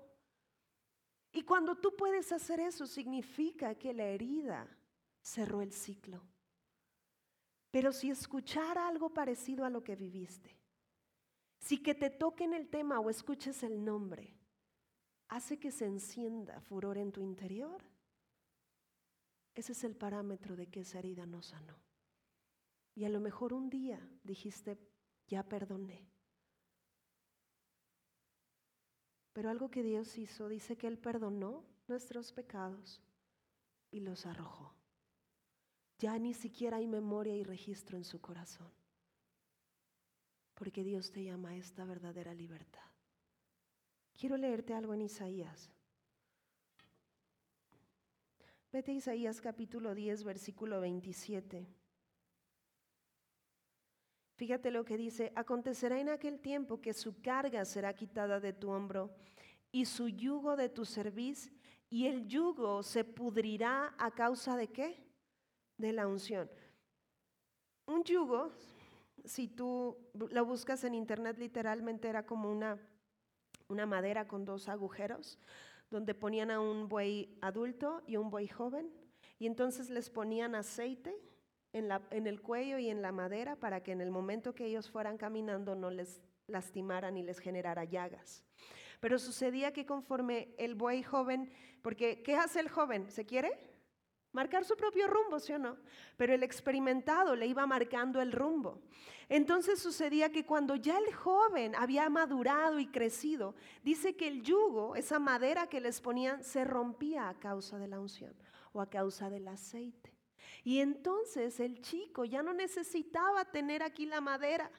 Y 1.33 1.41
cuando 1.41 1.75
tú 1.75 1.95
puedes 1.95 2.31
hacer 2.31 2.59
eso, 2.59 2.85
significa 2.85 3.73
que 3.73 3.91
la 3.91 4.03
herida 4.03 4.67
cerró 5.19 5.63
el 5.63 5.73
ciclo. 5.73 6.21
Pero 7.71 7.91
si 7.91 8.11
escuchar 8.11 8.77
algo 8.77 9.09
parecido 9.09 9.65
a 9.65 9.71
lo 9.71 9.83
que 9.83 9.95
viviste, 9.95 10.55
si 11.57 11.81
que 11.81 11.95
te 11.95 12.11
toquen 12.11 12.53
el 12.53 12.69
tema 12.69 12.99
o 12.99 13.09
escuches 13.09 13.63
el 13.63 13.83
nombre, 13.83 14.37
hace 15.27 15.57
que 15.57 15.71
se 15.71 15.87
encienda 15.87 16.61
furor 16.61 16.99
en 16.99 17.11
tu 17.11 17.21
interior, 17.21 17.83
ese 19.55 19.71
es 19.71 19.83
el 19.83 19.95
parámetro 19.95 20.55
de 20.55 20.67
que 20.67 20.81
esa 20.81 20.99
herida 20.99 21.25
no 21.25 21.41
sanó. 21.41 21.79
Y 22.93 23.05
a 23.05 23.09
lo 23.09 23.19
mejor 23.19 23.53
un 23.53 23.69
día 23.69 23.99
dijiste, 24.23 24.77
ya 25.27 25.43
perdoné. 25.43 26.07
Pero 29.33 29.49
algo 29.49 29.69
que 29.69 29.83
Dios 29.83 30.17
hizo, 30.17 30.47
dice 30.47 30.77
que 30.77 30.87
Él 30.87 30.97
perdonó 30.97 31.65
nuestros 31.87 32.31
pecados 32.31 33.01
y 33.91 33.99
los 34.01 34.25
arrojó. 34.25 34.73
Ya 35.99 36.17
ni 36.19 36.33
siquiera 36.33 36.77
hay 36.77 36.87
memoria 36.87 37.35
y 37.35 37.43
registro 37.43 37.97
en 37.97 38.03
su 38.03 38.19
corazón. 38.19 38.71
Porque 40.53 40.83
Dios 40.83 41.11
te 41.11 41.23
llama 41.23 41.49
a 41.49 41.55
esta 41.55 41.83
verdadera 41.85 42.33
libertad. 42.33 42.89
Quiero 44.17 44.37
leerte 44.37 44.73
algo 44.73 44.93
en 44.93 45.01
Isaías. 45.01 45.74
Vete 48.75 48.91
a 48.91 48.95
Isaías 48.95 49.39
capítulo 49.39 49.95
10, 49.95 50.25
versículo 50.25 50.81
27. 50.81 51.65
Fíjate 54.35 54.69
lo 54.69 54.83
que 54.83 54.97
dice, 54.97 55.31
acontecerá 55.33 55.97
en 55.97 56.09
aquel 56.09 56.41
tiempo 56.41 56.81
que 56.81 56.91
su 56.91 57.21
carga 57.21 57.63
será 57.63 57.93
quitada 57.93 58.41
de 58.41 58.51
tu 58.51 58.71
hombro 58.71 59.15
y 59.71 59.85
su 59.85 60.09
yugo 60.09 60.57
de 60.57 60.67
tu 60.67 60.83
cerviz, 60.83 61.53
y 61.89 62.07
el 62.07 62.27
yugo 62.27 62.83
se 62.83 63.05
pudrirá 63.05 63.95
a 63.97 64.11
causa 64.11 64.57
de 64.57 64.67
qué? 64.67 65.07
De 65.77 65.93
la 65.93 66.05
unción. 66.05 66.51
Un 67.85 68.03
yugo, 68.03 68.51
si 69.23 69.47
tú 69.47 69.95
lo 70.13 70.43
buscas 70.43 70.83
en 70.83 70.95
internet, 70.95 71.37
literalmente 71.37 72.09
era 72.09 72.25
como 72.25 72.51
una, 72.51 72.77
una 73.69 73.85
madera 73.85 74.27
con 74.27 74.43
dos 74.43 74.67
agujeros 74.67 75.39
donde 75.95 76.13
ponían 76.13 76.51
a 76.51 76.59
un 76.59 76.89
buey 76.89 77.37
adulto 77.39 78.03
y 78.05 78.17
un 78.17 78.29
buey 78.29 78.49
joven, 78.49 78.91
y 79.39 79.47
entonces 79.47 79.89
les 79.89 80.09
ponían 80.09 80.53
aceite 80.53 81.15
en, 81.71 81.87
la, 81.87 82.01
en 82.11 82.27
el 82.27 82.41
cuello 82.41 82.77
y 82.77 82.89
en 82.89 83.01
la 83.01 83.13
madera 83.13 83.55
para 83.55 83.81
que 83.81 83.93
en 83.93 84.01
el 84.01 84.11
momento 84.11 84.53
que 84.53 84.65
ellos 84.65 84.89
fueran 84.89 85.17
caminando 85.17 85.73
no 85.73 85.89
les 85.89 86.21
lastimaran 86.47 87.15
y 87.15 87.23
les 87.23 87.39
generara 87.39 87.85
llagas. 87.85 88.43
Pero 88.99 89.17
sucedía 89.17 89.71
que 89.71 89.85
conforme 89.85 90.53
el 90.57 90.75
buey 90.75 91.01
joven, 91.01 91.49
porque 91.81 92.21
¿qué 92.23 92.35
hace 92.35 92.59
el 92.59 92.67
joven? 92.67 93.09
¿Se 93.09 93.25
quiere? 93.25 93.57
Marcar 94.35 94.65
su 94.65 94.75
propio 94.75 95.07
rumbo, 95.07 95.39
¿sí 95.39 95.53
o 95.53 95.57
no? 95.57 95.77
Pero 96.17 96.33
el 96.33 96.43
experimentado 96.43 97.35
le 97.35 97.47
iba 97.47 97.65
marcando 97.65 98.21
el 98.21 98.31
rumbo. 98.31 98.81
Entonces 99.29 99.79
sucedía 99.79 100.31
que 100.31 100.45
cuando 100.45 100.75
ya 100.75 100.99
el 100.99 101.11
joven 101.13 101.73
había 101.75 102.09
madurado 102.09 102.77
y 102.79 102.87
crecido, 102.87 103.55
dice 103.83 104.15
que 104.15 104.27
el 104.27 104.43
yugo, 104.43 104.95
esa 104.95 105.17
madera 105.17 105.67
que 105.67 105.81
les 105.81 105.99
ponían, 106.01 106.43
se 106.43 106.63
rompía 106.63 107.29
a 107.29 107.39
causa 107.39 107.79
de 107.79 107.87
la 107.87 107.99
unción 107.99 108.35
o 108.73 108.81
a 108.81 108.89
causa 108.89 109.29
del 109.29 109.47
aceite. 109.47 110.13
Y 110.63 110.79
entonces 110.79 111.59
el 111.59 111.81
chico 111.81 112.25
ya 112.25 112.43
no 112.43 112.53
necesitaba 112.53 113.45
tener 113.45 113.81
aquí 113.81 114.05
la 114.05 114.21
madera, 114.21 114.69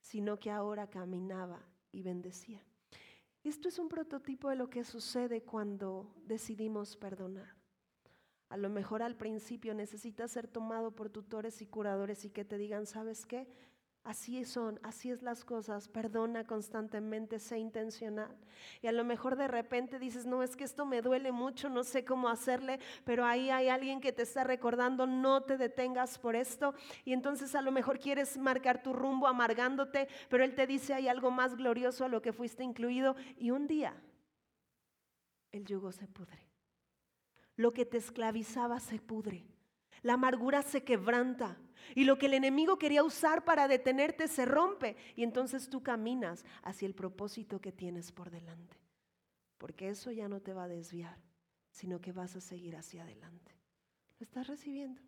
sino 0.00 0.38
que 0.38 0.50
ahora 0.50 0.88
caminaba 0.88 1.60
y 1.92 2.02
bendecía. 2.02 2.64
Esto 3.44 3.68
es 3.68 3.78
un 3.78 3.88
prototipo 3.88 4.48
de 4.48 4.56
lo 4.56 4.70
que 4.70 4.84
sucede 4.84 5.42
cuando 5.42 6.14
decidimos 6.24 6.96
perdonar. 6.96 7.63
A 8.54 8.56
lo 8.56 8.70
mejor 8.70 9.02
al 9.02 9.16
principio 9.16 9.74
necesitas 9.74 10.30
ser 10.30 10.46
tomado 10.46 10.92
por 10.92 11.10
tutores 11.10 11.60
y 11.60 11.66
curadores 11.66 12.24
y 12.24 12.30
que 12.30 12.44
te 12.44 12.56
digan, 12.56 12.86
¿sabes 12.86 13.26
qué? 13.26 13.48
Así 14.04 14.44
son, 14.44 14.78
así 14.84 15.10
es 15.10 15.22
las 15.22 15.44
cosas, 15.44 15.88
perdona 15.88 16.46
constantemente, 16.46 17.40
sé 17.40 17.58
intencional. 17.58 18.30
Y 18.80 18.86
a 18.86 18.92
lo 18.92 19.02
mejor 19.02 19.34
de 19.34 19.48
repente 19.48 19.98
dices, 19.98 20.24
no, 20.24 20.44
es 20.44 20.54
que 20.54 20.62
esto 20.62 20.86
me 20.86 21.02
duele 21.02 21.32
mucho, 21.32 21.68
no 21.68 21.82
sé 21.82 22.04
cómo 22.04 22.28
hacerle, 22.28 22.78
pero 23.04 23.24
ahí 23.24 23.50
hay 23.50 23.70
alguien 23.70 24.00
que 24.00 24.12
te 24.12 24.22
está 24.22 24.44
recordando, 24.44 25.04
no 25.04 25.42
te 25.42 25.56
detengas 25.56 26.16
por 26.16 26.36
esto. 26.36 26.74
Y 27.04 27.12
entonces 27.12 27.56
a 27.56 27.60
lo 27.60 27.72
mejor 27.72 27.98
quieres 27.98 28.38
marcar 28.38 28.84
tu 28.84 28.92
rumbo 28.92 29.26
amargándote, 29.26 30.06
pero 30.28 30.44
él 30.44 30.54
te 30.54 30.68
dice, 30.68 30.94
hay 30.94 31.08
algo 31.08 31.32
más 31.32 31.56
glorioso 31.56 32.04
a 32.04 32.08
lo 32.08 32.22
que 32.22 32.32
fuiste 32.32 32.62
incluido. 32.62 33.16
Y 33.36 33.50
un 33.50 33.66
día 33.66 34.00
el 35.50 35.64
yugo 35.64 35.90
se 35.90 36.06
pudre 36.06 36.53
Lo 37.56 37.72
que 37.72 37.86
te 37.86 37.98
esclavizaba 37.98 38.80
se 38.80 38.98
pudre. 38.98 39.44
La 40.02 40.14
amargura 40.14 40.62
se 40.62 40.84
quebranta. 40.84 41.56
Y 41.94 42.04
lo 42.04 42.18
que 42.18 42.26
el 42.26 42.34
enemigo 42.34 42.78
quería 42.78 43.04
usar 43.04 43.44
para 43.44 43.68
detenerte 43.68 44.28
se 44.28 44.44
rompe. 44.44 44.96
Y 45.16 45.22
entonces 45.22 45.68
tú 45.68 45.82
caminas 45.82 46.44
hacia 46.62 46.86
el 46.86 46.94
propósito 46.94 47.60
que 47.60 47.72
tienes 47.72 48.12
por 48.12 48.30
delante. 48.30 48.76
Porque 49.58 49.88
eso 49.88 50.10
ya 50.10 50.28
no 50.28 50.40
te 50.40 50.52
va 50.52 50.64
a 50.64 50.68
desviar, 50.68 51.16
sino 51.70 52.00
que 52.00 52.12
vas 52.12 52.36
a 52.36 52.40
seguir 52.40 52.76
hacia 52.76 53.02
adelante. 53.02 53.52
¿Lo 54.18 54.24
estás 54.24 54.46
recibiendo? 54.46 55.02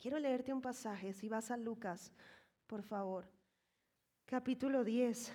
Quiero 0.00 0.18
leerte 0.18 0.52
un 0.52 0.62
pasaje. 0.62 1.12
Si 1.12 1.28
vas 1.28 1.50
a 1.50 1.56
Lucas, 1.56 2.12
por 2.66 2.82
favor. 2.82 3.28
Capítulo 4.26 4.84
10. 4.84 5.32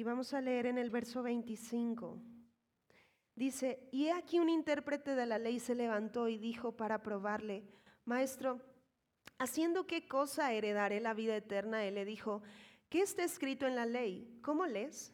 Y 0.00 0.02
vamos 0.02 0.32
a 0.32 0.40
leer 0.40 0.64
en 0.64 0.78
el 0.78 0.88
verso 0.88 1.22
25. 1.22 2.22
Dice, 3.34 3.86
y 3.92 4.08
aquí 4.08 4.38
un 4.38 4.48
intérprete 4.48 5.14
de 5.14 5.26
la 5.26 5.38
ley 5.38 5.60
se 5.60 5.74
levantó 5.74 6.26
y 6.28 6.38
dijo 6.38 6.74
para 6.74 7.02
probarle, 7.02 7.68
Maestro, 8.06 8.62
¿haciendo 9.38 9.86
qué 9.86 10.08
cosa 10.08 10.54
heredaré 10.54 11.00
la 11.00 11.12
vida 11.12 11.36
eterna? 11.36 11.84
Él 11.84 11.96
le 11.96 12.06
dijo, 12.06 12.40
¿qué 12.88 13.02
está 13.02 13.24
escrito 13.24 13.66
en 13.66 13.76
la 13.76 13.84
ley? 13.84 14.40
¿Cómo 14.40 14.64
lees? 14.64 15.12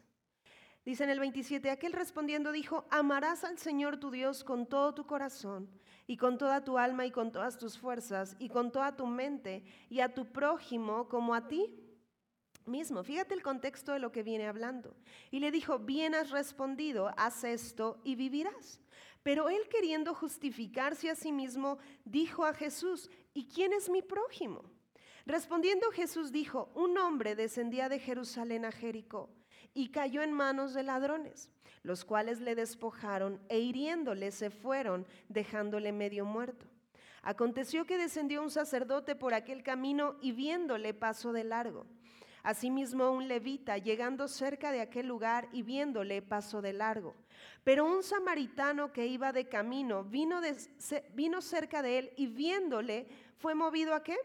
Dice 0.85 1.03
en 1.03 1.09
el 1.09 1.19
27, 1.19 1.69
aquel 1.69 1.91
respondiendo 1.91 2.53
dijo, 2.53 2.87
amarás 2.89 3.43
al 3.43 3.57
Señor 3.57 3.97
tu 3.97 4.09
Dios 4.09 4.45
con 4.45 4.67
todo 4.67 4.93
tu 4.93 5.05
corazón 5.05 5.69
y 6.07 6.15
con 6.15 6.37
toda 6.37 6.63
tu 6.63 6.77
alma 6.77 7.05
y 7.05 7.11
con 7.11 7.33
todas 7.33 7.57
tus 7.57 7.77
fuerzas 7.77 8.37
y 8.39 8.47
con 8.47 8.71
toda 8.71 8.95
tu 8.95 9.05
mente 9.05 9.65
y 9.89 9.99
a 9.99 10.13
tu 10.13 10.31
prójimo 10.31 11.09
como 11.09 11.35
a 11.35 11.49
ti 11.49 11.86
mismo. 12.67 13.03
Fíjate 13.03 13.33
el 13.33 13.41
contexto 13.41 13.93
de 13.93 13.99
lo 13.99 14.11
que 14.11 14.23
viene 14.23 14.47
hablando. 14.47 14.95
Y 15.31 15.39
le 15.39 15.51
dijo, 15.51 15.79
bien 15.79 16.15
has 16.15 16.31
respondido, 16.31 17.11
haz 17.17 17.43
esto 17.43 17.99
y 18.03 18.15
vivirás. 18.15 18.81
Pero 19.23 19.49
él 19.49 19.67
queriendo 19.69 20.13
justificarse 20.13 21.09
a 21.09 21.15
sí 21.15 21.31
mismo, 21.31 21.79
dijo 22.05 22.45
a 22.45 22.53
Jesús, 22.53 23.09
¿y 23.33 23.47
quién 23.47 23.73
es 23.73 23.89
mi 23.89 24.01
prójimo? 24.01 24.63
Respondiendo 25.25 25.91
Jesús 25.91 26.31
dijo, 26.31 26.71
un 26.73 26.97
hombre 26.97 27.35
descendía 27.35 27.89
de 27.89 27.99
Jerusalén 27.99 28.63
a 28.63 28.71
Jericó 28.71 29.29
y 29.73 29.89
cayó 29.89 30.21
en 30.21 30.31
manos 30.31 30.73
de 30.73 30.83
ladrones, 30.83 31.51
los 31.83 32.05
cuales 32.05 32.39
le 32.39 32.55
despojaron 32.55 33.41
e 33.49 33.59
hiriéndole 33.59 34.31
se 34.31 34.49
fueron, 34.49 35.05
dejándole 35.27 35.91
medio 35.91 36.23
muerto. 36.23 36.65
Aconteció 37.21 37.85
que 37.85 37.97
descendió 37.97 38.41
un 38.41 38.49
sacerdote 38.49 39.13
por 39.13 39.33
aquel 39.33 39.61
camino 39.61 40.15
y 40.21 40.31
viéndole 40.31 40.93
pasó 40.93 41.33
de 41.33 41.43
largo. 41.43 41.85
Asimismo 42.47 43.11
un 43.11 43.27
levita, 43.27 43.77
llegando 43.77 44.25
cerca 44.29 44.71
de 44.71 44.79
aquel 44.79 45.05
lugar 45.05 45.49
y 45.51 45.63
viéndole, 45.63 46.21
pasó 46.21 46.61
de 46.61 46.71
largo. 46.71 47.13
Pero 47.65 47.83
un 47.83 48.03
samaritano 48.03 48.93
que 48.93 49.05
iba 49.05 49.33
de 49.33 49.49
camino 49.49 50.05
vino, 50.05 50.39
vino 51.13 51.41
cerca 51.41 51.81
de 51.81 51.99
él 51.99 52.13
y 52.15 52.27
viéndole, 52.27 53.05
fue 53.35 53.53
movido 53.53 53.93
a 53.93 54.01
qué? 54.01 54.15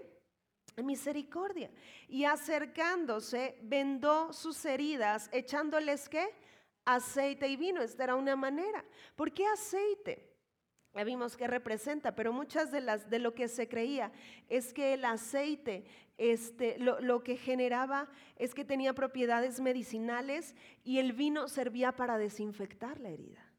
misericordia. 0.76 1.68
Y 2.06 2.22
acercándose, 2.24 3.58
vendó 3.62 4.32
sus 4.32 4.64
heridas, 4.66 5.28
echándoles 5.32 6.08
qué? 6.08 6.32
Aceite 6.84 7.48
y 7.48 7.56
vino. 7.56 7.82
Esta 7.82 8.04
era 8.04 8.14
una 8.14 8.36
manera. 8.36 8.84
¿Por 9.16 9.32
qué 9.32 9.44
aceite? 9.48 10.31
Ya 10.94 11.04
vimos 11.04 11.36
que 11.36 11.46
representa, 11.46 12.14
pero 12.14 12.32
muchas 12.32 12.70
de 12.70 12.82
las 12.82 13.08
de 13.08 13.18
lo 13.18 13.34
que 13.34 13.48
se 13.48 13.68
creía 13.68 14.12
es 14.48 14.74
que 14.74 14.92
el 14.92 15.04
aceite, 15.06 15.84
este, 16.18 16.78
lo, 16.78 17.00
lo 17.00 17.22
que 17.22 17.36
generaba 17.36 18.10
es 18.36 18.54
que 18.54 18.64
tenía 18.64 18.92
propiedades 18.92 19.60
medicinales 19.60 20.54
y 20.84 20.98
el 20.98 21.14
vino 21.14 21.48
servía 21.48 21.92
para 21.92 22.18
desinfectar 22.18 23.00
la 23.00 23.08
herida. 23.08 23.52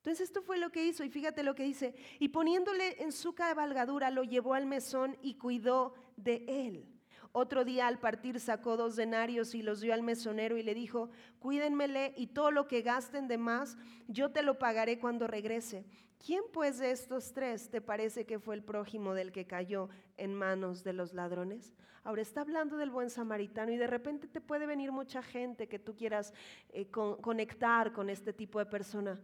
Entonces 0.00 0.28
esto 0.28 0.42
fue 0.42 0.58
lo 0.58 0.70
que 0.70 0.84
hizo 0.84 1.04
y 1.04 1.10
fíjate 1.10 1.42
lo 1.42 1.54
que 1.54 1.62
dice, 1.62 1.94
y 2.18 2.28
poniéndole 2.28 3.02
en 3.02 3.12
su 3.12 3.34
cabalgadura 3.34 4.10
lo 4.10 4.22
llevó 4.22 4.54
al 4.54 4.66
mesón 4.66 5.16
y 5.22 5.34
cuidó 5.34 5.94
de 6.16 6.44
él. 6.48 6.86
Otro 7.32 7.64
día 7.64 7.86
al 7.86 8.00
partir 8.00 8.40
sacó 8.40 8.76
dos 8.76 8.96
denarios 8.96 9.54
y 9.54 9.62
los 9.62 9.80
dio 9.80 9.94
al 9.94 10.02
mesonero 10.02 10.56
y 10.56 10.62
le 10.62 10.74
dijo, 10.74 11.10
cuídenmele 11.38 12.12
y 12.16 12.28
todo 12.28 12.50
lo 12.50 12.66
que 12.66 12.82
gasten 12.82 13.28
de 13.28 13.38
más, 13.38 13.76
yo 14.08 14.30
te 14.30 14.42
lo 14.42 14.58
pagaré 14.58 14.98
cuando 14.98 15.26
regrese. 15.26 15.84
¿Quién 16.24 16.44
pues 16.52 16.78
de 16.78 16.90
estos 16.90 17.32
tres 17.32 17.70
te 17.70 17.80
parece 17.80 18.26
que 18.26 18.38
fue 18.38 18.54
el 18.54 18.62
prójimo 18.62 19.14
del 19.14 19.32
que 19.32 19.46
cayó 19.46 19.88
en 20.18 20.34
manos 20.34 20.84
de 20.84 20.92
los 20.92 21.14
ladrones? 21.14 21.74
Ahora 22.04 22.20
está 22.20 22.42
hablando 22.42 22.76
del 22.76 22.90
buen 22.90 23.08
samaritano 23.08 23.72
y 23.72 23.78
de 23.78 23.86
repente 23.86 24.28
te 24.28 24.42
puede 24.42 24.66
venir 24.66 24.92
mucha 24.92 25.22
gente 25.22 25.66
que 25.66 25.78
tú 25.78 25.96
quieras 25.96 26.34
eh, 26.68 26.90
conectar 26.90 27.92
con 27.92 28.10
este 28.10 28.34
tipo 28.34 28.58
de 28.58 28.66
persona. 28.66 29.18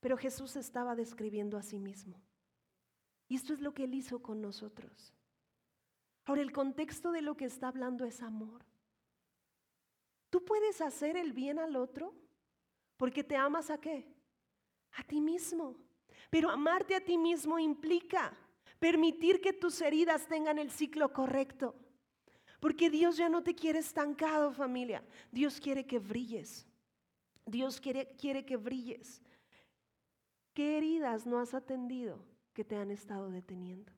Pero 0.00 0.16
Jesús 0.16 0.56
estaba 0.56 0.96
describiendo 0.96 1.56
a 1.56 1.62
sí 1.62 1.78
mismo. 1.78 2.20
Y 3.28 3.36
esto 3.36 3.52
es 3.52 3.60
lo 3.60 3.72
que 3.72 3.84
Él 3.84 3.94
hizo 3.94 4.20
con 4.20 4.40
nosotros. 4.40 5.14
Ahora, 6.24 6.42
el 6.42 6.52
contexto 6.52 7.12
de 7.12 7.22
lo 7.22 7.36
que 7.36 7.44
está 7.44 7.68
hablando 7.68 8.04
es 8.04 8.20
amor. 8.20 8.64
Tú 10.28 10.44
puedes 10.44 10.80
hacer 10.80 11.16
el 11.16 11.32
bien 11.32 11.60
al 11.60 11.76
otro 11.76 12.14
porque 12.96 13.22
te 13.22 13.36
amas 13.36 13.70
a 13.70 13.78
qué? 13.78 14.12
A 14.92 15.04
ti 15.04 15.20
mismo. 15.20 15.76
Pero 16.30 16.50
amarte 16.50 16.94
a 16.94 17.00
ti 17.00 17.18
mismo 17.18 17.58
implica 17.58 18.32
permitir 18.78 19.40
que 19.40 19.52
tus 19.52 19.80
heridas 19.80 20.26
tengan 20.26 20.58
el 20.58 20.70
ciclo 20.70 21.12
correcto. 21.12 21.74
Porque 22.60 22.90
Dios 22.90 23.16
ya 23.16 23.28
no 23.28 23.42
te 23.42 23.54
quiere 23.54 23.78
estancado, 23.78 24.52
familia. 24.52 25.02
Dios 25.32 25.60
quiere 25.60 25.86
que 25.86 25.98
brilles. 25.98 26.66
Dios 27.46 27.80
quiere, 27.80 28.14
quiere 28.16 28.44
que 28.44 28.56
brilles. 28.56 29.22
¿Qué 30.54 30.76
heridas 30.76 31.26
no 31.26 31.38
has 31.38 31.54
atendido 31.54 32.24
que 32.52 32.64
te 32.64 32.76
han 32.76 32.90
estado 32.90 33.30
deteniendo? 33.30 33.92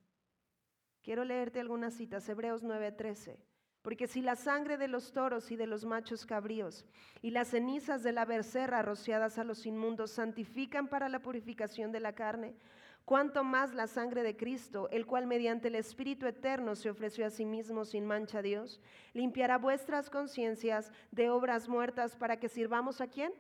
Quiero 1.03 1.25
leerte 1.25 1.59
algunas 1.61 1.95
citas, 1.95 2.29
Hebreos 2.29 2.63
9:13. 2.63 3.37
Porque 3.83 4.07
si 4.07 4.23
la 4.23 4.37
sangre 4.37 4.79
de 4.79 4.89
los 4.89 5.13
toros 5.13 5.51
y 5.51 5.57
de 5.57 5.67
los 5.67 5.85
machos 5.85 6.25
cabríos 6.25 6.85
y 7.21 7.31
las 7.31 7.49
cenizas 7.49 8.03
de 8.03 8.13
la 8.13 8.25
becerra 8.25 8.83
rociadas 8.83 9.39
a 9.39 9.45
los 9.45 9.67
inmundos 9.67 10.13
santifican 10.13 10.89
para 10.89 11.09
la 11.09 11.21
purificación 11.21 11.91
de 11.91 12.01
la 12.01 12.15
carne, 12.15 12.55
cuanto 13.05 13.43
más 13.43 13.75
la 13.75 13.89
sangre 13.89 14.23
de 14.23 14.37
Cristo, 14.37 14.89
el 14.91 15.05
cual 15.05 15.27
mediante 15.27 15.69
el 15.69 15.75
Espíritu 15.75 16.27
eterno 16.27 16.77
se 16.77 16.91
ofreció 16.91 17.27
a 17.27 17.31
sí 17.31 17.45
mismo 17.45 17.85
sin 17.85 18.07
mancha 18.07 18.39
a 18.39 18.43
Dios, 18.43 18.81
limpiará 19.13 19.59
vuestras 19.59 20.09
conciencias 20.09 20.93
de 21.11 21.31
obras 21.31 21.69
muertas 21.69 22.17
para 22.17 22.39
que 22.39 22.49
sirvamos 22.49 23.01
a 23.01 23.09
quién? 23.09 23.33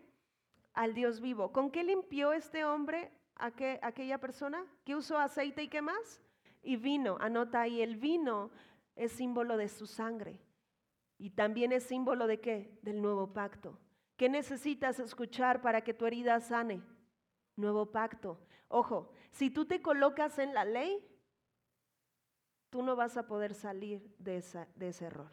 al 0.74 0.94
Dios 0.94 1.20
vivo. 1.20 1.52
¿Con 1.52 1.70
qué 1.70 1.85
limpió 1.85 2.33
este 2.33 2.64
hombre 2.64 3.11
a 3.37 3.52
aquella 3.83 4.18
persona? 4.18 4.64
¿Qué 4.85 4.94
usó 4.94 5.18
aceite 5.18 5.62
y 5.62 5.68
qué 5.68 5.83
más? 5.83 6.20
Y 6.62 6.76
vino, 6.76 7.16
anota 7.20 7.62
ahí, 7.62 7.83
el 7.83 7.96
vino 7.96 8.50
es 8.96 9.12
símbolo 9.12 9.57
de 9.57 9.68
su 9.68 9.87
sangre. 9.87 10.40
Y 11.18 11.31
también 11.31 11.72
es 11.72 11.85
símbolo 11.85 12.26
de 12.26 12.40
qué? 12.40 12.78
Del 12.83 13.00
nuevo 13.00 13.33
pacto. 13.33 13.78
¿Qué 14.16 14.28
necesitas 14.28 14.98
escuchar 14.98 15.62
para 15.62 15.83
que 15.83 15.94
tu 15.94 16.07
herida 16.07 16.40
sane? 16.40 16.83
Nuevo 17.57 17.90
pacto. 17.90 18.38
Ojo, 18.68 19.12
si 19.31 19.50
tú 19.50 19.66
te 19.66 19.83
colocas 19.83 20.38
en 20.38 20.55
la 20.55 20.64
ley, 20.64 21.07
tú 22.70 22.83
no 22.83 22.96
vas 22.96 23.16
a 23.16 23.26
poder 23.26 23.55
salir 23.55 24.14
de, 24.18 24.38
ese 24.38 25.05
error, 25.05 25.31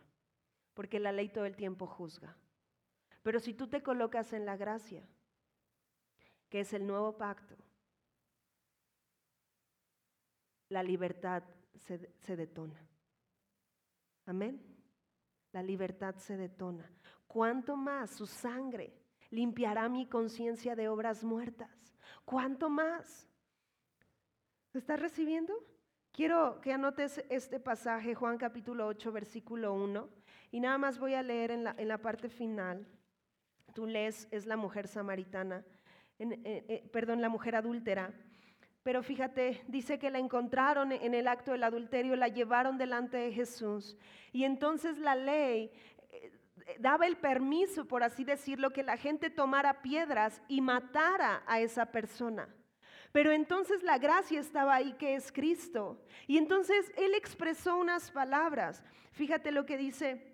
porque 0.74 1.00
la 1.00 1.14
ley 1.14 1.30
todo 1.30 1.46
el 1.46 1.56
tiempo 1.56 1.88
juzga. 1.88 2.36
Pero 3.24 3.40
si 3.40 3.54
tú 3.54 3.68
te 3.68 3.82
colocas 3.82 4.34
en 4.34 4.46
la 4.46 4.58
gracia, 4.58 5.08
que 6.50 6.62
es 6.62 6.74
el 6.74 6.86
nuevo 6.86 7.18
pacto, 7.18 7.56
la 10.68 10.84
libertad 10.84 11.44
se, 11.76 12.36
detona. 12.36 12.89
Amén. 14.30 14.62
La 15.54 15.64
libertad 15.64 16.14
se 16.18 16.38
detona. 16.38 16.88
¿Cuánto 17.26 17.76
más 17.76 18.12
su 18.12 18.28
sangre 18.28 18.94
limpiará 19.32 19.90
mi 19.90 20.06
conciencia 20.06 20.76
de 20.76 20.88
obras 20.88 21.24
muertas? 21.24 21.72
¿Cuánto 22.26 22.70
más? 22.70 23.28
¿Estás 24.72 25.00
recibiendo? 25.00 25.52
Quiero 26.12 26.62
que 26.62 26.72
anotes 26.72 27.26
este 27.30 27.60
pasaje, 27.60 28.14
Juan 28.14 28.38
capítulo 28.38 28.86
8, 28.86 29.12
versículo 29.12 29.74
1, 29.74 30.08
y 30.52 30.60
nada 30.60 30.78
más 30.78 31.00
voy 31.00 31.16
a 31.16 31.24
leer 31.24 31.50
en 31.50 31.64
la, 31.64 31.74
en 31.76 31.88
la 31.88 31.98
parte 31.98 32.30
final. 32.30 32.86
Tú 33.74 33.88
lees, 33.88 34.28
es 34.30 34.46
la 34.46 34.58
mujer 34.58 34.88
samaritana 34.88 35.66
eh, 36.20 36.66
eh, 36.68 36.90
perdón, 36.92 37.22
la 37.22 37.30
mujer 37.30 37.56
adúltera. 37.56 38.14
Pero 38.84 39.04
fíjate, 39.04 39.62
dice 39.68 40.00
que 40.00 40.10
la 40.10 40.20
encontraron 40.20 40.92
en 40.92 41.14
el 41.14 41.28
acto 41.28 41.52
del 41.52 41.64
adulterio, 41.64 42.16
la 42.16 42.30
llevaron 42.30 42.78
delante 42.78 43.18
de 43.18 43.32
Jesús. 43.32 43.98
Y 44.32 44.46
entonces 44.46 44.98
la 44.98 45.16
ley 45.16 45.72
eh, 46.12 46.32
daba 46.80 47.06
el 47.06 47.18
permiso, 47.18 47.86
por 47.86 48.04
así 48.04 48.24
decirlo, 48.24 48.72
que 48.72 48.84
la 48.84 48.98
gente 48.98 49.30
tomara 49.30 49.82
piedras 49.82 50.42
y 50.48 50.62
matara 50.62 51.44
a 51.46 51.60
esa 51.60 51.88
persona. 51.88 52.48
Pero 53.12 53.32
entonces 53.32 53.84
la 53.84 53.98
gracia 53.98 54.40
estaba 54.40 54.76
ahí, 54.76 54.94
que 54.94 55.16
es 55.16 55.32
Cristo. 55.32 56.02
Y 56.28 56.38
entonces 56.38 56.92
Él 56.96 57.16
expresó 57.16 57.78
unas 57.78 58.12
palabras. 58.12 58.84
Fíjate 59.12 59.52
lo 59.52 59.66
que 59.66 59.78
dice 59.78 60.29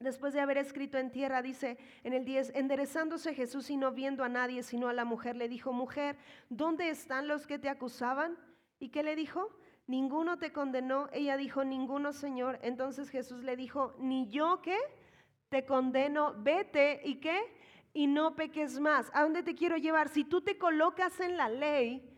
después 0.00 0.32
de 0.32 0.40
haber 0.40 0.56
escrito 0.56 0.98
en 0.98 1.12
tierra, 1.12 1.42
dice 1.42 1.78
en 2.02 2.14
el 2.14 2.24
10, 2.24 2.52
enderezándose 2.54 3.34
Jesús 3.34 3.70
y 3.70 3.76
no 3.76 3.92
viendo 3.92 4.24
a 4.24 4.28
nadie 4.28 4.62
sino 4.62 4.88
a 4.88 4.92
la 4.92 5.04
mujer, 5.04 5.36
le 5.36 5.48
dijo, 5.48 5.72
mujer, 5.72 6.16
¿dónde 6.48 6.88
están 6.88 7.28
los 7.28 7.46
que 7.46 7.58
te 7.58 7.68
acusaban? 7.68 8.36
¿Y 8.78 8.88
qué 8.88 9.02
le 9.02 9.14
dijo? 9.14 9.50
Ninguno 9.86 10.38
te 10.38 10.52
condenó. 10.52 11.08
Ella 11.12 11.36
dijo, 11.36 11.64
ninguno, 11.64 12.12
Señor. 12.12 12.58
Entonces 12.62 13.10
Jesús 13.10 13.42
le 13.42 13.56
dijo, 13.56 13.94
ni 13.98 14.28
yo 14.28 14.62
qué, 14.62 14.78
te 15.50 15.66
condeno, 15.66 16.34
vete 16.38 17.02
y 17.04 17.16
qué, 17.16 17.38
y 17.92 18.06
no 18.06 18.34
peques 18.36 18.80
más. 18.80 19.10
¿A 19.12 19.22
dónde 19.22 19.42
te 19.42 19.54
quiero 19.54 19.76
llevar? 19.76 20.08
Si 20.08 20.24
tú 20.24 20.40
te 20.40 20.56
colocas 20.56 21.20
en 21.20 21.36
la 21.36 21.48
ley, 21.48 22.08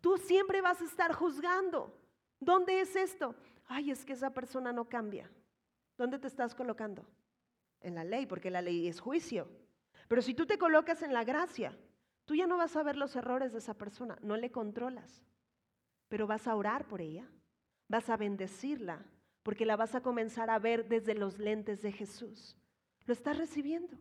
tú 0.00 0.16
siempre 0.16 0.60
vas 0.60 0.80
a 0.80 0.86
estar 0.86 1.12
juzgando. 1.12 1.96
¿Dónde 2.40 2.80
es 2.80 2.96
esto? 2.96 3.36
Ay, 3.66 3.90
es 3.90 4.04
que 4.04 4.14
esa 4.14 4.32
persona 4.32 4.72
no 4.72 4.88
cambia. 4.88 5.30
¿Dónde 5.96 6.18
te 6.18 6.26
estás 6.26 6.54
colocando? 6.54 7.06
En 7.80 7.94
la 7.94 8.04
ley, 8.04 8.26
porque 8.26 8.50
la 8.50 8.62
ley 8.62 8.88
es 8.88 9.00
juicio. 9.00 9.48
Pero 10.08 10.22
si 10.22 10.34
tú 10.34 10.46
te 10.46 10.58
colocas 10.58 11.02
en 11.02 11.12
la 11.12 11.24
gracia, 11.24 11.76
tú 12.24 12.34
ya 12.34 12.46
no 12.46 12.56
vas 12.56 12.76
a 12.76 12.82
ver 12.82 12.96
los 12.96 13.14
errores 13.16 13.52
de 13.52 13.58
esa 13.58 13.74
persona, 13.74 14.18
no 14.22 14.36
le 14.36 14.50
controlas, 14.50 15.22
pero 16.08 16.26
vas 16.26 16.46
a 16.46 16.56
orar 16.56 16.86
por 16.86 17.00
ella, 17.00 17.26
vas 17.88 18.10
a 18.10 18.16
bendecirla, 18.16 19.04
porque 19.42 19.66
la 19.66 19.76
vas 19.76 19.94
a 19.94 20.02
comenzar 20.02 20.50
a 20.50 20.58
ver 20.58 20.88
desde 20.88 21.14
los 21.14 21.38
lentes 21.38 21.82
de 21.82 21.92
Jesús. 21.92 22.56
Lo 23.06 23.12
estás 23.12 23.36
recibiendo. 23.36 23.96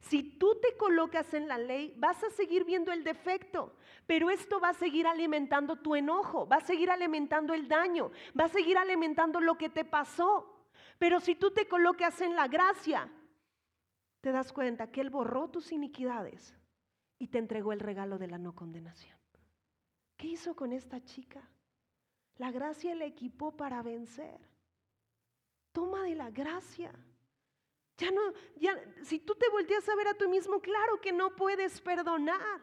Si 0.00 0.22
tú 0.22 0.58
te 0.60 0.76
colocas 0.76 1.34
en 1.34 1.46
la 1.46 1.58
ley, 1.58 1.94
vas 1.98 2.22
a 2.24 2.30
seguir 2.30 2.64
viendo 2.64 2.90
el 2.90 3.04
defecto, 3.04 3.76
pero 4.06 4.30
esto 4.30 4.58
va 4.58 4.70
a 4.70 4.74
seguir 4.74 5.06
alimentando 5.06 5.76
tu 5.76 5.94
enojo, 5.94 6.48
va 6.48 6.56
a 6.56 6.60
seguir 6.64 6.90
alimentando 6.90 7.52
el 7.52 7.68
daño, 7.68 8.10
va 8.38 8.44
a 8.44 8.48
seguir 8.48 8.78
alimentando 8.78 9.40
lo 9.40 9.58
que 9.58 9.68
te 9.68 9.84
pasó. 9.84 10.59
Pero 11.00 11.18
si 11.18 11.34
tú 11.34 11.50
te 11.50 11.66
colocas 11.66 12.20
en 12.20 12.36
la 12.36 12.46
gracia, 12.46 13.10
te 14.20 14.32
das 14.32 14.52
cuenta 14.52 14.92
que 14.92 15.00
Él 15.00 15.08
borró 15.08 15.48
tus 15.48 15.72
iniquidades 15.72 16.54
y 17.18 17.28
te 17.28 17.38
entregó 17.38 17.72
el 17.72 17.80
regalo 17.80 18.18
de 18.18 18.26
la 18.26 18.36
no 18.36 18.54
condenación. 18.54 19.18
¿Qué 20.18 20.26
hizo 20.26 20.54
con 20.54 20.74
esta 20.74 21.02
chica? 21.02 21.40
La 22.36 22.50
gracia 22.50 22.94
le 22.94 23.06
equipó 23.06 23.56
para 23.56 23.82
vencer. 23.82 24.38
Toma 25.72 26.02
de 26.02 26.16
la 26.16 26.28
gracia. 26.28 26.92
Ya 27.96 28.10
no, 28.10 28.20
ya, 28.56 28.78
si 29.02 29.20
tú 29.20 29.34
te 29.36 29.48
volteas 29.48 29.88
a 29.88 29.96
ver 29.96 30.08
a 30.08 30.14
tú 30.14 30.28
mismo, 30.28 30.60
claro 30.60 31.00
que 31.00 31.12
no 31.12 31.34
puedes 31.34 31.80
perdonar. 31.80 32.60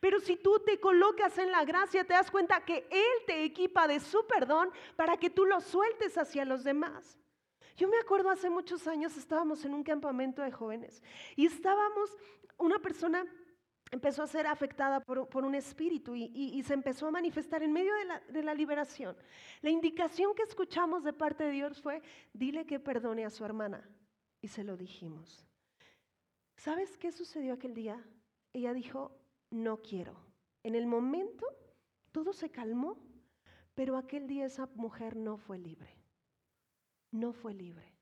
Pero 0.00 0.18
si 0.18 0.36
tú 0.36 0.58
te 0.66 0.80
colocas 0.80 1.38
en 1.38 1.52
la 1.52 1.64
gracia, 1.64 2.04
te 2.04 2.14
das 2.14 2.28
cuenta 2.28 2.64
que 2.64 2.88
Él 2.90 3.24
te 3.24 3.44
equipa 3.44 3.86
de 3.86 4.00
su 4.00 4.26
perdón 4.26 4.72
para 4.96 5.16
que 5.16 5.30
tú 5.30 5.44
lo 5.44 5.60
sueltes 5.60 6.18
hacia 6.18 6.44
los 6.44 6.64
demás. 6.64 7.16
Yo 7.78 7.86
me 7.86 7.96
acuerdo 7.98 8.28
hace 8.28 8.50
muchos 8.50 8.88
años 8.88 9.16
estábamos 9.16 9.64
en 9.64 9.72
un 9.72 9.84
campamento 9.84 10.42
de 10.42 10.50
jóvenes 10.50 11.00
y 11.36 11.46
estábamos, 11.46 12.10
una 12.58 12.80
persona 12.80 13.24
empezó 13.92 14.24
a 14.24 14.26
ser 14.26 14.48
afectada 14.48 14.98
por, 14.98 15.44
un 15.44 15.54
espíritu 15.54 16.16
y, 16.16 16.60
se 16.64 16.74
empezó 16.74 17.06
a 17.06 17.12
manifestar 17.12 17.62
en 17.62 17.72
medio 17.72 17.94
de 17.94 18.04
la, 18.04 18.20
de 18.20 18.42
la 18.42 18.52
liberación. 18.52 19.16
La 19.62 19.70
indicación 19.70 20.34
que 20.34 20.42
escuchamos 20.42 21.04
de 21.04 21.12
parte 21.12 21.44
de 21.44 21.52
Dios 21.52 21.80
fue, 21.80 22.02
dile 22.32 22.66
que 22.66 22.80
perdone 22.80 23.24
a 23.24 23.30
su 23.30 23.44
hermana. 23.44 23.88
Y 24.42 24.48
se 24.48 24.64
lo 24.64 24.76
dijimos. 24.76 25.46
¿Sabes 26.56 26.98
qué 26.98 27.12
sucedió 27.12 27.54
aquel 27.54 27.74
día? 27.74 28.04
Ella 28.52 28.74
dijo, 28.74 29.16
no 29.50 29.82
quiero. 29.82 30.16
En 30.64 30.74
el 30.74 30.86
momento 30.86 31.46
todo 32.10 32.32
se 32.32 32.50
calmó, 32.50 32.98
pero 33.76 33.96
aquel 33.96 34.26
día 34.26 34.46
esa 34.46 34.68
mujer 34.74 35.14
no 35.14 35.36
fue 35.36 35.58
libre 35.58 35.97
no 37.10 37.32
fue 37.32 37.54
libre. 37.54 37.94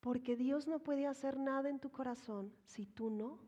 Porque 0.00 0.36
Dios 0.36 0.66
no 0.66 0.78
puede 0.78 1.06
hacer 1.06 1.38
nada 1.38 1.68
en 1.68 1.78
tu 1.78 1.90
corazón 1.90 2.54
si 2.64 2.86
tú 2.86 3.10
no 3.10 3.38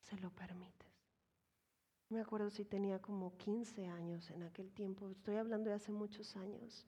se 0.00 0.16
lo 0.18 0.30
permites. 0.30 0.88
Me 2.10 2.20
acuerdo 2.20 2.48
si 2.48 2.64
tenía 2.64 3.02
como 3.02 3.36
15 3.36 3.86
años 3.86 4.30
en 4.30 4.44
aquel 4.44 4.72
tiempo, 4.72 5.10
estoy 5.10 5.36
hablando 5.36 5.68
de 5.68 5.76
hace 5.76 5.92
muchos 5.92 6.36
años. 6.36 6.86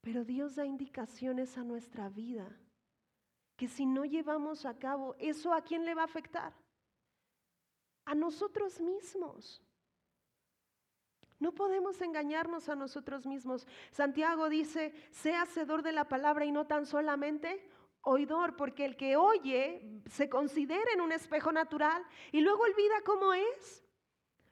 Pero 0.00 0.24
Dios 0.24 0.56
da 0.56 0.64
indicaciones 0.64 1.58
a 1.58 1.64
nuestra 1.64 2.08
vida 2.08 2.48
que 3.56 3.68
si 3.68 3.84
no 3.84 4.06
llevamos 4.06 4.64
a 4.64 4.78
cabo, 4.78 5.14
¿eso 5.18 5.52
a 5.52 5.60
quién 5.60 5.84
le 5.84 5.94
va 5.94 6.02
a 6.02 6.06
afectar? 6.06 6.54
A 8.06 8.14
nosotros 8.14 8.80
mismos. 8.80 9.62
No 11.40 11.52
podemos 11.52 12.00
engañarnos 12.02 12.68
a 12.68 12.76
nosotros 12.76 13.26
mismos. 13.26 13.66
Santiago 13.90 14.48
dice, 14.48 14.92
sea 15.10 15.42
hacedor 15.42 15.82
de 15.82 15.92
la 15.92 16.06
palabra 16.06 16.44
y 16.44 16.52
no 16.52 16.66
tan 16.66 16.86
solamente 16.86 17.66
oidor, 18.02 18.56
porque 18.56 18.84
el 18.84 18.96
que 18.96 19.16
oye 19.16 20.02
se 20.06 20.28
considera 20.28 20.92
en 20.92 21.00
un 21.00 21.12
espejo 21.12 21.50
natural 21.50 22.04
y 22.30 22.40
luego 22.40 22.62
olvida 22.62 23.02
cómo 23.04 23.32
es. 23.32 23.84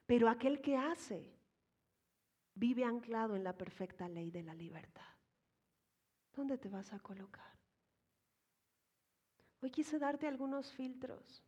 Pero 0.07 0.29
aquel 0.29 0.63
que 0.63 0.77
hace 0.77 1.31
vive 2.55 2.85
anclado 2.85 3.37
en 3.37 3.45
la 3.45 3.57
perfecta 3.57 4.09
ley 4.09 4.31
de 4.31 4.43
la 4.43 4.55
libertad. 4.55 5.05
¿Dónde 6.35 6.57
te 6.57 6.69
vas 6.69 6.93
a 6.93 6.99
colocar? 7.01 7.53
Hoy 9.61 9.71
quise 9.71 9.99
darte 9.99 10.27
algunos 10.27 10.73
filtros 10.73 11.45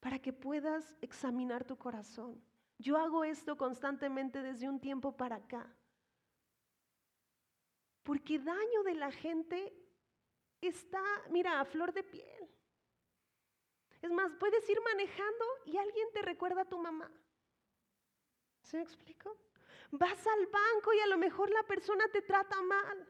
para 0.00 0.18
que 0.18 0.32
puedas 0.32 0.94
examinar 1.00 1.64
tu 1.64 1.76
corazón. 1.76 2.40
Yo 2.80 2.96
hago 2.96 3.24
esto 3.24 3.58
constantemente 3.58 4.40
desde 4.40 4.66
un 4.66 4.80
tiempo 4.80 5.14
para 5.14 5.36
acá. 5.36 5.70
Porque 8.02 8.38
daño 8.38 8.82
de 8.84 8.94
la 8.94 9.12
gente 9.12 9.70
está, 10.62 11.02
mira, 11.28 11.60
a 11.60 11.66
flor 11.66 11.92
de 11.92 12.02
piel. 12.02 12.48
Es 14.00 14.10
más, 14.10 14.32
puedes 14.40 14.66
ir 14.70 14.80
manejando 14.80 15.44
y 15.66 15.76
alguien 15.76 16.08
te 16.14 16.22
recuerda 16.22 16.62
a 16.62 16.68
tu 16.68 16.78
mamá. 16.78 17.12
¿Se 18.62 18.78
me 18.78 18.82
explico? 18.82 19.36
Vas 19.90 20.26
al 20.26 20.46
banco 20.46 20.94
y 20.94 21.00
a 21.00 21.06
lo 21.06 21.18
mejor 21.18 21.50
la 21.50 21.62
persona 21.64 22.08
te 22.08 22.22
trata 22.22 22.62
mal. 22.62 23.08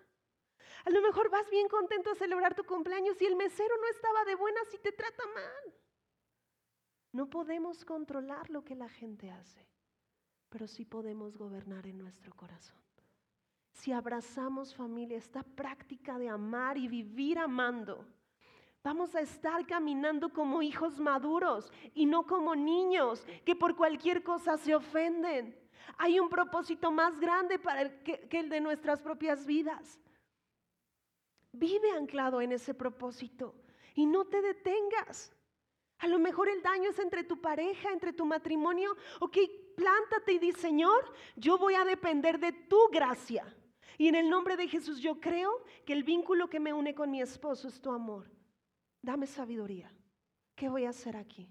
A 0.85 0.91
lo 0.91 1.01
mejor 1.01 1.31
vas 1.31 1.49
bien 1.49 1.69
contento 1.69 2.11
a 2.11 2.17
celebrar 2.17 2.57
tu 2.57 2.65
cumpleaños 2.65 3.23
y 3.23 3.27
el 3.27 3.37
mesero 3.37 3.77
no 3.77 3.87
estaba 3.87 4.25
de 4.25 4.35
buenas 4.35 4.75
y 4.75 4.79
te 4.79 4.91
trata 4.91 5.25
mal. 5.29 5.80
No 7.13 7.29
podemos 7.29 7.85
controlar 7.85 8.51
lo 8.51 8.65
que 8.65 8.77
la 8.77 8.89
gente 8.89 9.31
hace, 9.31 9.67
pero 10.49 10.69
sí 10.69 10.85
podemos 10.85 11.37
gobernar 11.37 11.87
en 11.87 11.99
nuestro 11.99 12.33
corazón. 12.35 12.79
Si 13.73 13.93
abrazamos 13.93 14.75
familia, 14.75 15.19
esta 15.19 15.43
práctica 15.43 16.19
de 16.19 16.29
amar 16.29 16.77
y 16.77 16.87
vivir 16.87 17.39
amando, 17.39 18.07
vamos 18.85 19.15
a 19.15 19.21
estar 19.21 19.67
caminando 19.67 20.33
como 20.33 20.63
hijos 20.63 21.01
maduros 21.01 21.73
y 21.95 22.07
no 22.07 22.27
como 22.27 22.55
niños 22.55 23.27
que 23.45 23.57
por 23.57 23.75
cualquier 23.75 24.23
cosa 24.23 24.57
se 24.57 24.75
ofenden. 24.75 25.57
Hay 25.99 26.21
un 26.21 26.29
propósito 26.29 26.93
más 26.93 27.19
grande 27.19 27.59
para 27.59 27.83
el 27.83 28.03
que, 28.03 28.29
que 28.29 28.41
el 28.41 28.49
de 28.49 28.61
nuestras 28.61 29.01
propias 29.01 29.45
vidas. 29.47 29.99
Vive 31.53 31.91
anclado 31.91 32.41
en 32.41 32.53
ese 32.53 32.75
propósito 32.75 33.55
y 33.95 34.07
no 34.07 34.27
te 34.27 34.41
detengas. 34.41 35.33
A 36.01 36.09
lo 36.09 36.19
mejor 36.19 36.49
el 36.49 36.63
daño 36.63 36.91
es 36.91 36.99
entre 36.99 37.25
tu 37.25 37.41
pareja, 37.41 37.93
entre 37.93 38.13
tu 38.13 38.25
matrimonio. 38.25 38.97
Ok, 39.21 39.37
plántate 39.77 40.33
y 40.33 40.39
di, 40.39 40.53
Señor, 40.53 41.13
yo 41.37 41.59
voy 41.59 41.75
a 41.75 41.85
depender 41.85 42.39
de 42.39 42.53
tu 42.53 42.89
gracia. 42.91 43.45
Y 43.99 44.09
en 44.09 44.15
el 44.15 44.31
nombre 44.31 44.57
de 44.57 44.67
Jesús 44.67 45.01
yo 45.01 45.21
creo 45.21 45.63
que 45.85 45.93
el 45.93 46.03
vínculo 46.03 46.49
que 46.49 46.59
me 46.59 46.73
une 46.73 46.95
con 46.95 47.11
mi 47.11 47.21
esposo 47.21 47.69
es 47.69 47.81
tu 47.83 47.93
amor. 47.93 48.31
Dame 49.03 49.27
sabiduría. 49.27 49.93
¿Qué 50.55 50.71
voy 50.71 50.85
a 50.85 50.91
hacer 50.91 51.17
aquí? 51.17 51.51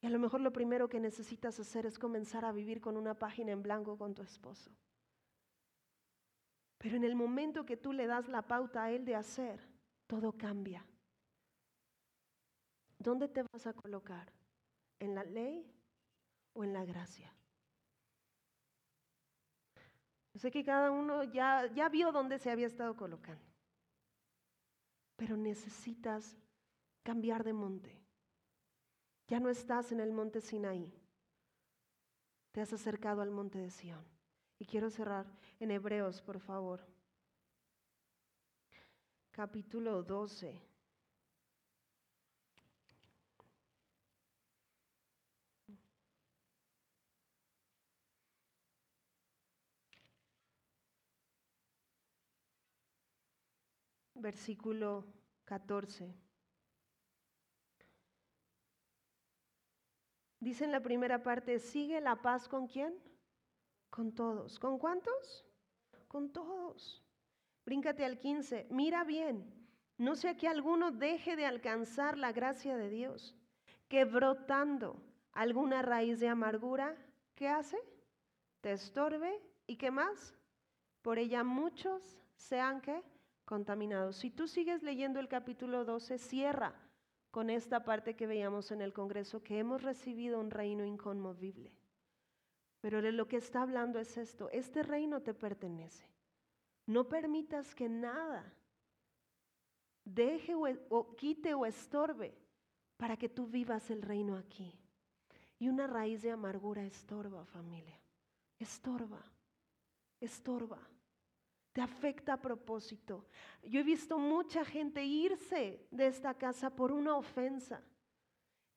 Y 0.00 0.06
a 0.06 0.10
lo 0.10 0.20
mejor 0.20 0.40
lo 0.40 0.52
primero 0.52 0.88
que 0.88 1.00
necesitas 1.00 1.58
hacer 1.58 1.84
es 1.84 1.98
comenzar 1.98 2.44
a 2.44 2.52
vivir 2.52 2.80
con 2.80 2.96
una 2.96 3.18
página 3.18 3.50
en 3.50 3.62
blanco 3.62 3.98
con 3.98 4.14
tu 4.14 4.22
esposo. 4.22 4.70
Pero 6.78 6.96
en 6.96 7.02
el 7.02 7.16
momento 7.16 7.66
que 7.66 7.76
tú 7.76 7.92
le 7.92 8.06
das 8.06 8.28
la 8.28 8.42
pauta 8.42 8.84
a 8.84 8.92
él 8.92 9.04
de 9.04 9.16
hacer, 9.16 9.60
todo 10.06 10.30
cambia. 10.30 10.86
¿Dónde 12.98 13.28
te 13.28 13.42
vas 13.42 13.66
a 13.66 13.72
colocar? 13.72 14.32
¿En 14.98 15.14
la 15.14 15.24
ley 15.24 15.70
o 16.54 16.64
en 16.64 16.72
la 16.72 16.84
gracia? 16.84 17.32
sé 20.38 20.50
que 20.50 20.64
cada 20.64 20.90
uno 20.90 21.24
ya, 21.24 21.66
ya 21.72 21.88
vio 21.88 22.12
dónde 22.12 22.38
se 22.38 22.50
había 22.50 22.66
estado 22.66 22.94
colocando, 22.94 23.42
pero 25.16 25.36
necesitas 25.36 26.36
cambiar 27.02 27.42
de 27.42 27.54
monte. 27.54 27.98
Ya 29.28 29.40
no 29.40 29.48
estás 29.48 29.92
en 29.92 30.00
el 30.00 30.12
monte 30.12 30.40
Sinaí, 30.40 30.92
te 32.56 32.60
has 32.60 32.72
acercado 32.72 33.20
al 33.20 33.30
monte 33.30 33.58
de 33.58 33.70
Sión. 33.70 34.02
Y 34.58 34.64
quiero 34.64 34.88
cerrar 34.88 35.26
en 35.60 35.70
Hebreos, 35.70 36.22
por 36.22 36.40
favor. 36.40 36.80
Capítulo 39.30 40.02
12. 40.02 40.58
Versículo 54.16 55.06
14. 55.44 56.14
Dice 60.40 60.64
en 60.64 60.72
la 60.72 60.82
primera 60.82 61.22
parte, 61.22 61.58
sigue 61.58 62.00
la 62.00 62.22
paz 62.22 62.48
con 62.48 62.66
quién? 62.66 62.94
Con 63.90 64.14
todos. 64.14 64.58
¿Con 64.58 64.78
cuántos? 64.78 65.44
Con 66.08 66.32
todos. 66.32 67.02
Bríncate 67.64 68.04
al 68.04 68.18
15. 68.18 68.68
Mira 68.70 69.04
bien, 69.04 69.44
no 69.98 70.14
sea 70.14 70.36
que 70.36 70.46
alguno 70.46 70.92
deje 70.92 71.36
de 71.36 71.46
alcanzar 71.46 72.18
la 72.18 72.32
gracia 72.32 72.76
de 72.76 72.90
Dios, 72.90 73.34
que 73.88 74.04
brotando 74.04 75.02
alguna 75.32 75.82
raíz 75.82 76.20
de 76.20 76.28
amargura, 76.28 76.96
¿qué 77.34 77.48
hace? 77.48 77.78
Te 78.60 78.72
estorbe 78.72 79.40
y 79.66 79.76
qué 79.76 79.90
más? 79.90 80.34
Por 81.02 81.18
ella 81.18 81.44
muchos 81.44 82.18
sean 82.36 82.80
que 82.80 83.02
contaminados. 83.46 84.16
Si 84.16 84.30
tú 84.30 84.46
sigues 84.46 84.82
leyendo 84.82 85.18
el 85.18 85.28
capítulo 85.28 85.86
12, 85.86 86.18
cierra 86.18 86.74
con 87.30 87.48
esta 87.48 87.84
parte 87.84 88.14
que 88.14 88.26
veíamos 88.26 88.70
en 88.72 88.82
el 88.82 88.92
Congreso, 88.92 89.42
que 89.42 89.58
hemos 89.58 89.82
recibido 89.82 90.38
un 90.38 90.50
reino 90.50 90.84
inconmovible. 90.84 91.72
Pero 92.80 93.00
de 93.00 93.12
lo 93.12 93.26
que 93.26 93.36
está 93.36 93.62
hablando 93.62 93.98
es 93.98 94.16
esto, 94.16 94.50
este 94.50 94.82
reino 94.82 95.22
te 95.22 95.32
pertenece. 95.32 96.06
No 96.86 97.08
permitas 97.08 97.74
que 97.74 97.88
nada 97.88 98.52
deje 100.04 100.54
o, 100.54 101.16
quite 101.16 101.54
o 101.54 101.66
estorbe 101.66 102.34
para 102.96 103.16
que 103.16 103.28
tú 103.28 103.46
vivas 103.46 103.90
el 103.90 104.02
reino 104.02 104.36
aquí. 104.36 104.72
Y 105.58 105.68
una 105.68 105.86
raíz 105.86 106.22
de 106.22 106.30
amargura 106.30 106.84
estorba, 106.84 107.44
familia. 107.46 107.98
Estorba, 108.58 109.22
estorba. 110.20 110.78
Te 111.76 111.82
afecta 111.82 112.32
a 112.32 112.40
propósito. 112.40 113.26
Yo 113.62 113.80
he 113.80 113.82
visto 113.82 114.16
mucha 114.16 114.64
gente 114.64 115.04
irse 115.04 115.86
de 115.90 116.06
esta 116.06 116.32
casa 116.32 116.74
por 116.74 116.90
una 116.90 117.14
ofensa. 117.18 117.82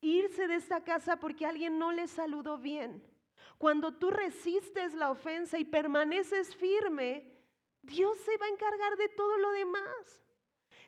Irse 0.02 0.46
de 0.46 0.56
esta 0.56 0.84
casa 0.84 1.16
porque 1.16 1.46
alguien 1.46 1.78
no 1.78 1.92
le 1.92 2.06
saludó 2.08 2.58
bien. 2.58 3.02
Cuando 3.56 3.94
tú 3.94 4.10
resistes 4.10 4.92
la 4.92 5.10
ofensa 5.10 5.58
y 5.58 5.64
permaneces 5.64 6.54
firme, 6.54 7.32
Dios 7.80 8.18
se 8.18 8.36
va 8.36 8.44
a 8.44 8.50
encargar 8.50 8.94
de 8.98 9.08
todo 9.08 9.38
lo 9.38 9.50
demás. 9.52 10.22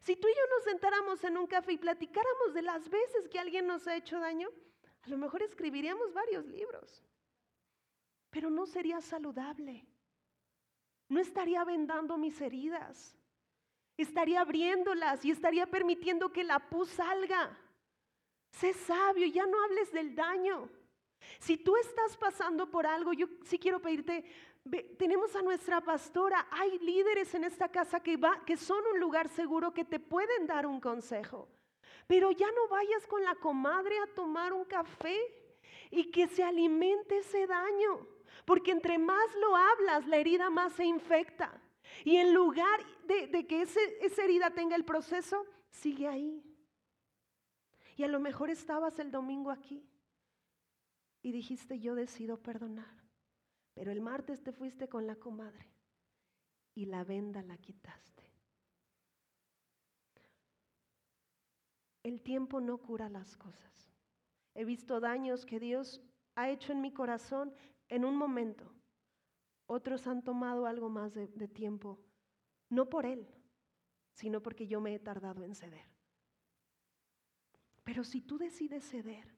Si 0.02 0.14
tú 0.14 0.28
y 0.28 0.34
yo 0.34 0.54
nos 0.54 0.64
sentáramos 0.64 1.24
en 1.24 1.38
un 1.38 1.46
café 1.46 1.72
y 1.72 1.78
platicáramos 1.78 2.52
de 2.52 2.60
las 2.60 2.90
veces 2.90 3.26
que 3.30 3.38
alguien 3.38 3.66
nos 3.66 3.86
ha 3.86 3.96
hecho 3.96 4.20
daño, 4.20 4.50
a 5.00 5.08
lo 5.08 5.16
mejor 5.16 5.42
escribiríamos 5.42 6.12
varios 6.12 6.44
libros, 6.44 7.02
pero 8.28 8.50
no 8.50 8.66
sería 8.66 9.00
saludable. 9.00 9.86
No 11.12 11.20
estaría 11.20 11.62
vendando 11.62 12.16
mis 12.16 12.40
heridas, 12.40 13.14
estaría 13.98 14.40
abriéndolas 14.40 15.22
y 15.26 15.30
estaría 15.30 15.66
permitiendo 15.66 16.32
que 16.32 16.42
la 16.42 16.58
pus 16.70 16.88
salga. 16.88 17.54
Sé 18.52 18.72
sabio, 18.72 19.26
ya 19.26 19.44
no 19.44 19.62
hables 19.62 19.92
del 19.92 20.14
daño. 20.14 20.70
Si 21.38 21.58
tú 21.58 21.76
estás 21.76 22.16
pasando 22.16 22.70
por 22.70 22.86
algo, 22.86 23.12
yo 23.12 23.26
sí 23.44 23.58
quiero 23.58 23.82
pedirte, 23.82 24.24
tenemos 24.96 25.36
a 25.36 25.42
nuestra 25.42 25.82
pastora, 25.82 26.48
hay 26.50 26.78
líderes 26.78 27.34
en 27.34 27.44
esta 27.44 27.68
casa 27.68 28.00
que, 28.00 28.16
va, 28.16 28.42
que 28.46 28.56
son 28.56 28.82
un 28.94 28.98
lugar 28.98 29.28
seguro 29.28 29.74
que 29.74 29.84
te 29.84 30.00
pueden 30.00 30.46
dar 30.46 30.66
un 30.66 30.80
consejo. 30.80 31.46
Pero 32.06 32.30
ya 32.30 32.50
no 32.52 32.68
vayas 32.68 33.06
con 33.06 33.22
la 33.22 33.34
comadre 33.34 33.98
a 33.98 34.06
tomar 34.14 34.54
un 34.54 34.64
café 34.64 35.20
y 35.90 36.10
que 36.10 36.26
se 36.26 36.42
alimente 36.42 37.18
ese 37.18 37.46
daño. 37.46 38.11
Porque 38.52 38.70
entre 38.70 38.98
más 38.98 39.34
lo 39.40 39.56
hablas, 39.56 40.06
la 40.08 40.18
herida 40.18 40.50
más 40.50 40.74
se 40.74 40.84
infecta. 40.84 41.58
Y 42.04 42.16
en 42.16 42.34
lugar 42.34 42.80
de, 43.06 43.46
que 43.46 43.62
ese, 43.62 43.80
esa 44.02 44.24
herida 44.24 44.50
tenga 44.50 44.76
el 44.76 44.84
proceso, 44.84 45.46
sigue 45.70 46.06
ahí. 46.06 46.44
Y 47.96 48.02
a 48.02 48.08
lo 48.08 48.20
mejor 48.20 48.50
estabas 48.50 48.98
el 48.98 49.10
domingo 49.10 49.50
aquí 49.50 49.88
y 51.22 51.32
dijiste, 51.32 51.80
yo 51.80 51.94
decido 51.94 52.42
perdonar. 52.42 52.94
Pero 53.72 53.90
el 53.90 54.02
martes 54.02 54.42
te 54.42 54.52
fuiste 54.52 54.86
con 54.86 55.06
la 55.06 55.16
comadre 55.16 55.72
y 56.74 56.84
la 56.84 57.04
venda 57.04 57.40
la 57.40 57.56
quitaste. 57.56 58.22
El 62.02 62.20
tiempo 62.20 62.60
no 62.60 62.76
cura 62.76 63.08
las 63.08 63.34
cosas. 63.34 63.90
He 64.54 64.66
visto 64.66 65.00
daños 65.00 65.46
que 65.46 65.58
Dios 65.58 66.02
ha 66.34 66.50
hecho 66.50 66.72
en 66.72 66.82
mi 66.82 66.92
corazón 66.92 67.54
en 67.92 68.06
un 68.06 68.16
momento. 68.16 68.64
Otros 69.66 70.06
han 70.06 70.24
tomado 70.24 70.64
algo 70.64 70.88
más 70.88 71.12
de, 71.12 71.26
tiempo, 71.48 71.98
no 72.70 72.88
por 72.88 73.04
Él, 73.04 73.28
sino 74.14 74.42
porque 74.42 74.66
yo 74.66 74.80
me 74.80 74.94
he 74.94 74.98
tardado 74.98 75.44
en 75.44 75.54
ceder. 75.54 75.84
Pero 77.84 78.02
si 78.02 78.22
tú 78.22 78.38
decides 78.38 78.88
ceder, 78.88 79.36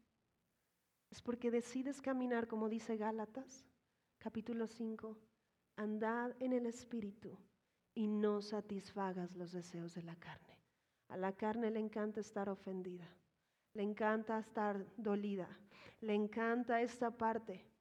es 1.10 1.20
porque 1.20 1.50
decides 1.50 2.00
caminar, 2.00 2.46
como 2.46 2.68
dice 2.68 2.96
Gálatas, 2.96 3.66
capítulo 4.18 4.68
5, 4.68 5.18
andad 5.74 6.40
en 6.40 6.52
el 6.52 6.66
Espíritu 6.66 7.36
y 7.92 8.06
no 8.06 8.40
satisfagas 8.40 9.34
los 9.34 9.50
deseos 9.50 9.94
de 9.94 10.04
la 10.04 10.14
carne. 10.14 10.60
A 11.08 11.16
la 11.16 11.32
carne 11.32 11.72
le 11.72 11.80
encanta 11.80 12.20
estar 12.20 12.48
ofendida, 12.48 13.08
le 13.72 13.82
encanta 13.82 14.38
estar 14.38 14.86
dolida, 14.96 15.48
le 16.00 16.14
encanta 16.14 16.80
esta 16.82 17.10
parte. 17.10 17.73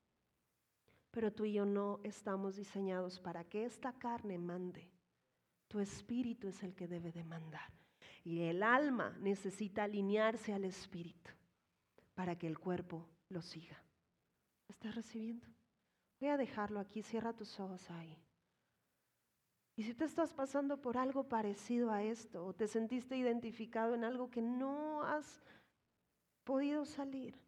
Pero 1.13 1.31
tú 1.31 1.45
y 1.45 1.53
yo 1.53 1.65
no 1.65 1.99
estamos 2.03 2.55
diseñados 2.55 3.19
para 3.19 3.43
que 3.43 3.65
esta 3.65 3.93
carne 3.93 4.39
mande. 4.39 4.89
Tu 5.67 5.79
espíritu 5.79 6.47
es 6.47 6.63
el 6.63 6.73
que 6.73 6.87
debe 6.87 7.11
de 7.11 7.23
mandar. 7.23 7.71
Y 8.23 8.41
el 8.41 8.63
alma 8.63 9.15
necesita 9.19 9.83
alinearse 9.83 10.53
al 10.53 10.65
espíritu 10.65 11.29
para 12.15 12.35
que 12.35 12.47
el 12.47 12.57
cuerpo 12.57 13.07
lo 13.29 13.43
siga. 13.43 13.79
¿Estás 14.67 14.95
recibiendo? 14.95 15.45
Voy 16.19 16.29
a 16.29 16.37
dejarlo 16.37 16.79
aquí, 16.79 17.03
cierra 17.03 17.31
tus 17.33 17.59
ojos 17.59 17.91
ahí. 17.91 18.17
Y 19.75 19.83
si 19.83 19.93
te 19.93 20.05
estás 20.05 20.33
pasando 20.33 20.81
por 20.81 20.97
algo 20.97 21.27
parecido 21.27 21.91
a 21.91 22.01
esto, 22.01 22.43
o 22.43 22.53
te 22.53 22.67
sentiste 22.67 23.17
identificado 23.17 23.93
en 23.93 24.03
algo 24.03 24.31
que 24.31 24.41
no 24.41 25.03
has 25.03 25.43
podido 26.43 26.85
salir, 26.85 27.39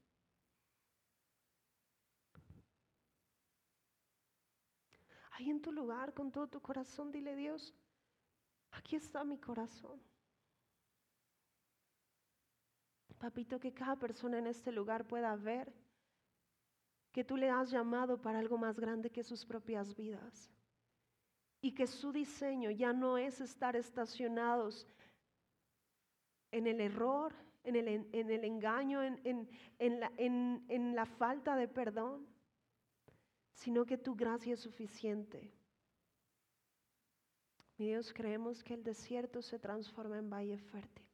ahí 5.36 5.50
en 5.50 5.62
tu 5.62 5.72
lugar, 5.72 6.14
con 6.14 6.32
todo 6.32 6.48
tu 6.48 6.62
corazón, 6.62 7.12
dile 7.12 7.36
Dios, 7.36 7.74
aquí 8.72 8.96
está 8.96 9.24
mi 9.24 9.38
corazón. 9.38 10.00
Papito, 13.20 13.60
que 13.60 13.74
cada 13.74 13.98
persona 13.98 14.38
en 14.38 14.48
este 14.48 14.72
lugar 14.72 15.06
pueda 15.06 15.36
ver 15.36 15.72
que 17.12 17.24
tú 17.24 17.38
le 17.38 17.50
has 17.50 17.70
llamado 17.70 18.22
para 18.22 18.40
algo 18.40 18.58
más 18.58 18.80
grande 18.80 19.10
que 19.10 19.24
sus 19.24 19.46
propias 19.46 19.96
vidas. 19.96 20.52
Y 21.62 21.74
que 21.74 21.88
su 21.88 22.12
diseño 22.12 22.70
ya 22.72 22.94
no 22.94 23.18
es 23.18 23.42
estar 23.42 23.76
estacionados 23.76 24.88
en 26.52 26.68
el 26.68 26.80
error, 26.80 27.34
en 27.64 27.76
el, 27.76 27.88
en 27.88 28.30
el 28.30 28.44
engaño, 28.44 29.02
en, 29.02 29.50
la, 29.80 30.12
en 30.18 30.96
la 30.96 31.06
falta 31.06 31.56
de 31.56 31.68
perdón, 31.68 32.28
sino 33.56 33.86
que 33.86 33.98
tu 33.98 34.16
gracia 34.16 34.54
es 34.54 34.60
suficiente. 34.60 35.52
Mi 37.78 37.88
Dios, 37.88 38.14
creemos 38.14 38.64
que 38.64 38.74
el 38.74 38.84
desierto 38.84 39.42
se 39.42 39.60
transforma 39.60 40.18
en 40.18 40.30
valle 40.30 40.60
fértil. 40.60 41.06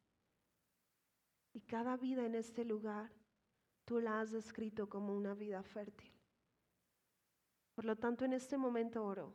Y 1.54 1.60
cada 1.60 1.96
vida 1.96 2.24
en 2.24 2.34
este 2.34 2.64
lugar 2.64 3.10
tú 3.84 4.00
la 4.00 4.20
has 4.20 4.30
descrito 4.30 4.88
como 4.88 5.16
una 5.16 5.34
vida 5.34 5.62
fértil. 5.62 6.12
Por 7.74 7.84
lo 7.84 7.96
tanto, 7.96 8.24
en 8.24 8.32
este 8.32 8.56
momento 8.56 9.04
oro, 9.04 9.32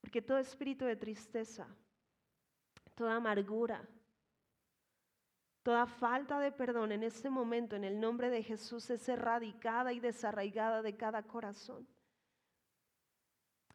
porque 0.00 0.22
todo 0.22 0.38
espíritu 0.38 0.84
de 0.84 0.96
tristeza, 0.96 1.66
toda 2.94 3.16
amargura, 3.16 3.88
toda 5.62 5.86
falta 5.86 6.38
de 6.38 6.52
perdón 6.52 6.92
en 6.92 7.02
este 7.02 7.30
momento, 7.30 7.76
en 7.76 7.84
el 7.84 8.00
nombre 8.00 8.30
de 8.30 8.42
Jesús, 8.42 8.88
es 8.90 9.08
erradicada 9.08 9.92
y 9.92 10.00
desarraigada 10.00 10.82
de 10.82 10.96
cada 10.96 11.22
corazón. 11.22 11.86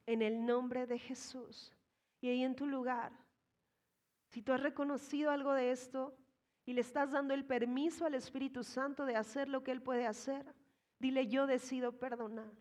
En 0.06 0.22
el 0.22 0.46
nombre 0.46 0.86
de 0.88 1.00
Jesús. 1.00 1.72
Y 2.22 2.30
ahí 2.30 2.44
en 2.44 2.56
tu 2.56 2.66
lugar, 2.66 3.12
si 4.30 4.42
tú 4.42 4.54
has 4.54 4.62
reconocido 4.62 5.32
algo 5.32 5.54
de 5.54 5.72
esto, 5.72 6.18
y 6.66 6.74
le 6.74 6.82
estás 6.82 7.12
dando 7.12 7.34
el 7.34 7.46
permiso 7.46 8.06
al 8.06 8.16
Espíritu 8.16 8.64
Santo 8.64 9.06
de 9.06 9.16
hacer 9.16 9.48
lo 9.48 9.64
que 9.64 9.72
Él 9.72 9.82
puede 9.82 10.08
hacer, 10.08 10.46
dile, 11.00 11.28
yo 11.28 11.46
decido 11.46 11.92
perdonar. 11.92 12.52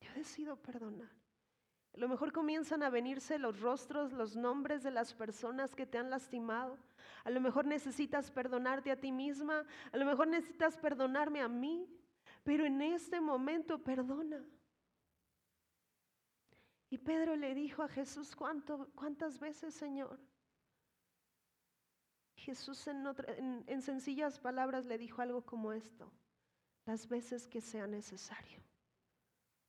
Yo 0.00 0.12
decido 0.14 0.56
perdonar. 0.56 1.10
A 1.94 1.98
lo 1.98 2.08
mejor 2.08 2.32
comienzan 2.32 2.82
a 2.82 2.90
venirse 2.90 3.38
los 3.38 3.60
rostros, 3.60 4.12
los 4.12 4.36
nombres 4.36 4.82
de 4.82 4.90
las 4.90 5.14
personas 5.14 5.74
que 5.74 5.86
te 5.86 5.96
han 5.96 6.10
lastimado. 6.10 6.78
A 7.24 7.30
lo 7.30 7.40
mejor 7.40 7.64
necesitas 7.64 8.30
perdonarte 8.30 8.90
a 8.90 9.00
ti 9.00 9.10
misma. 9.10 9.64
A 9.92 9.96
lo 9.96 10.04
mejor 10.04 10.28
necesitas 10.28 10.76
perdonarme 10.76 11.40
a 11.40 11.48
mí. 11.48 11.88
Pero 12.42 12.66
en 12.66 12.82
este 12.82 13.20
momento 13.20 13.82
perdona. 13.82 14.44
Y 16.90 16.98
Pedro 16.98 17.34
le 17.34 17.54
dijo 17.54 17.82
a 17.82 17.88
Jesús, 17.88 18.36
¿cuánto, 18.36 18.90
¿cuántas 18.94 19.40
veces, 19.40 19.74
Señor? 19.74 20.20
Jesús 22.36 22.86
en, 22.86 23.64
en 23.66 23.82
sencillas 23.82 24.38
palabras 24.38 24.84
le 24.84 24.98
dijo 24.98 25.22
algo 25.22 25.44
como 25.46 25.72
esto, 25.72 26.12
las 26.84 27.08
veces 27.08 27.48
que 27.48 27.62
sea 27.62 27.86
necesario. 27.86 28.62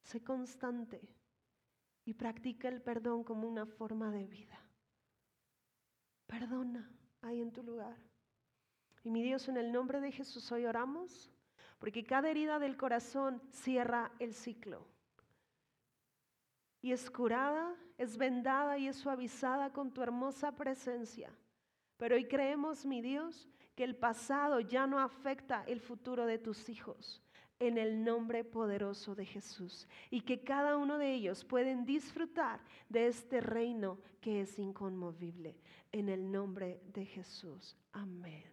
Sé 0.03 0.21
constante 0.23 1.01
y 2.03 2.13
practica 2.13 2.67
el 2.67 2.81
perdón 2.81 3.23
como 3.23 3.47
una 3.47 3.65
forma 3.65 4.11
de 4.11 4.27
vida. 4.27 4.59
Perdona 6.27 6.91
ahí 7.25 7.41
en 7.41 7.51
tu 7.51 7.63
lugar. 7.63 7.95
Y 9.03 9.09
mi 9.11 9.21
Dios, 9.21 9.47
en 9.47 9.57
el 9.57 9.71
nombre 9.71 9.99
de 10.01 10.11
Jesús 10.11 10.51
hoy 10.51 10.65
oramos, 10.65 11.31
porque 11.79 12.05
cada 12.05 12.29
herida 12.29 12.59
del 12.59 12.77
corazón 12.77 13.41
cierra 13.51 14.11
el 14.19 14.33
ciclo. 14.33 14.87
Y 16.81 16.91
es 16.91 17.09
curada, 17.09 17.75
es 17.97 18.17
vendada 18.17 18.77
y 18.77 18.87
es 18.87 18.95
suavizada 18.95 19.73
con 19.73 19.91
tu 19.91 20.01
hermosa 20.01 20.55
presencia. 20.55 21.31
Pero 21.97 22.15
hoy 22.15 22.27
creemos, 22.27 22.85
mi 22.85 23.01
Dios, 23.01 23.49
que 23.75 23.83
el 23.83 23.95
pasado 23.95 24.59
ya 24.59 24.87
no 24.87 24.99
afecta 24.99 25.63
el 25.65 25.81
futuro 25.81 26.25
de 26.25 26.37
tus 26.37 26.69
hijos 26.69 27.24
en 27.59 27.77
el 27.77 28.03
nombre 28.03 28.43
poderoso 28.43 29.15
de 29.15 29.25
Jesús 29.25 29.87
y 30.09 30.21
que 30.21 30.41
cada 30.41 30.77
uno 30.77 30.97
de 30.97 31.13
ellos 31.13 31.43
pueden 31.45 31.85
disfrutar 31.85 32.59
de 32.89 33.07
este 33.07 33.41
reino 33.41 33.99
que 34.21 34.41
es 34.41 34.59
inconmovible 34.59 35.55
en 35.91 36.09
el 36.09 36.31
nombre 36.31 36.81
de 36.93 37.05
Jesús. 37.05 37.77
Amén. 37.93 38.43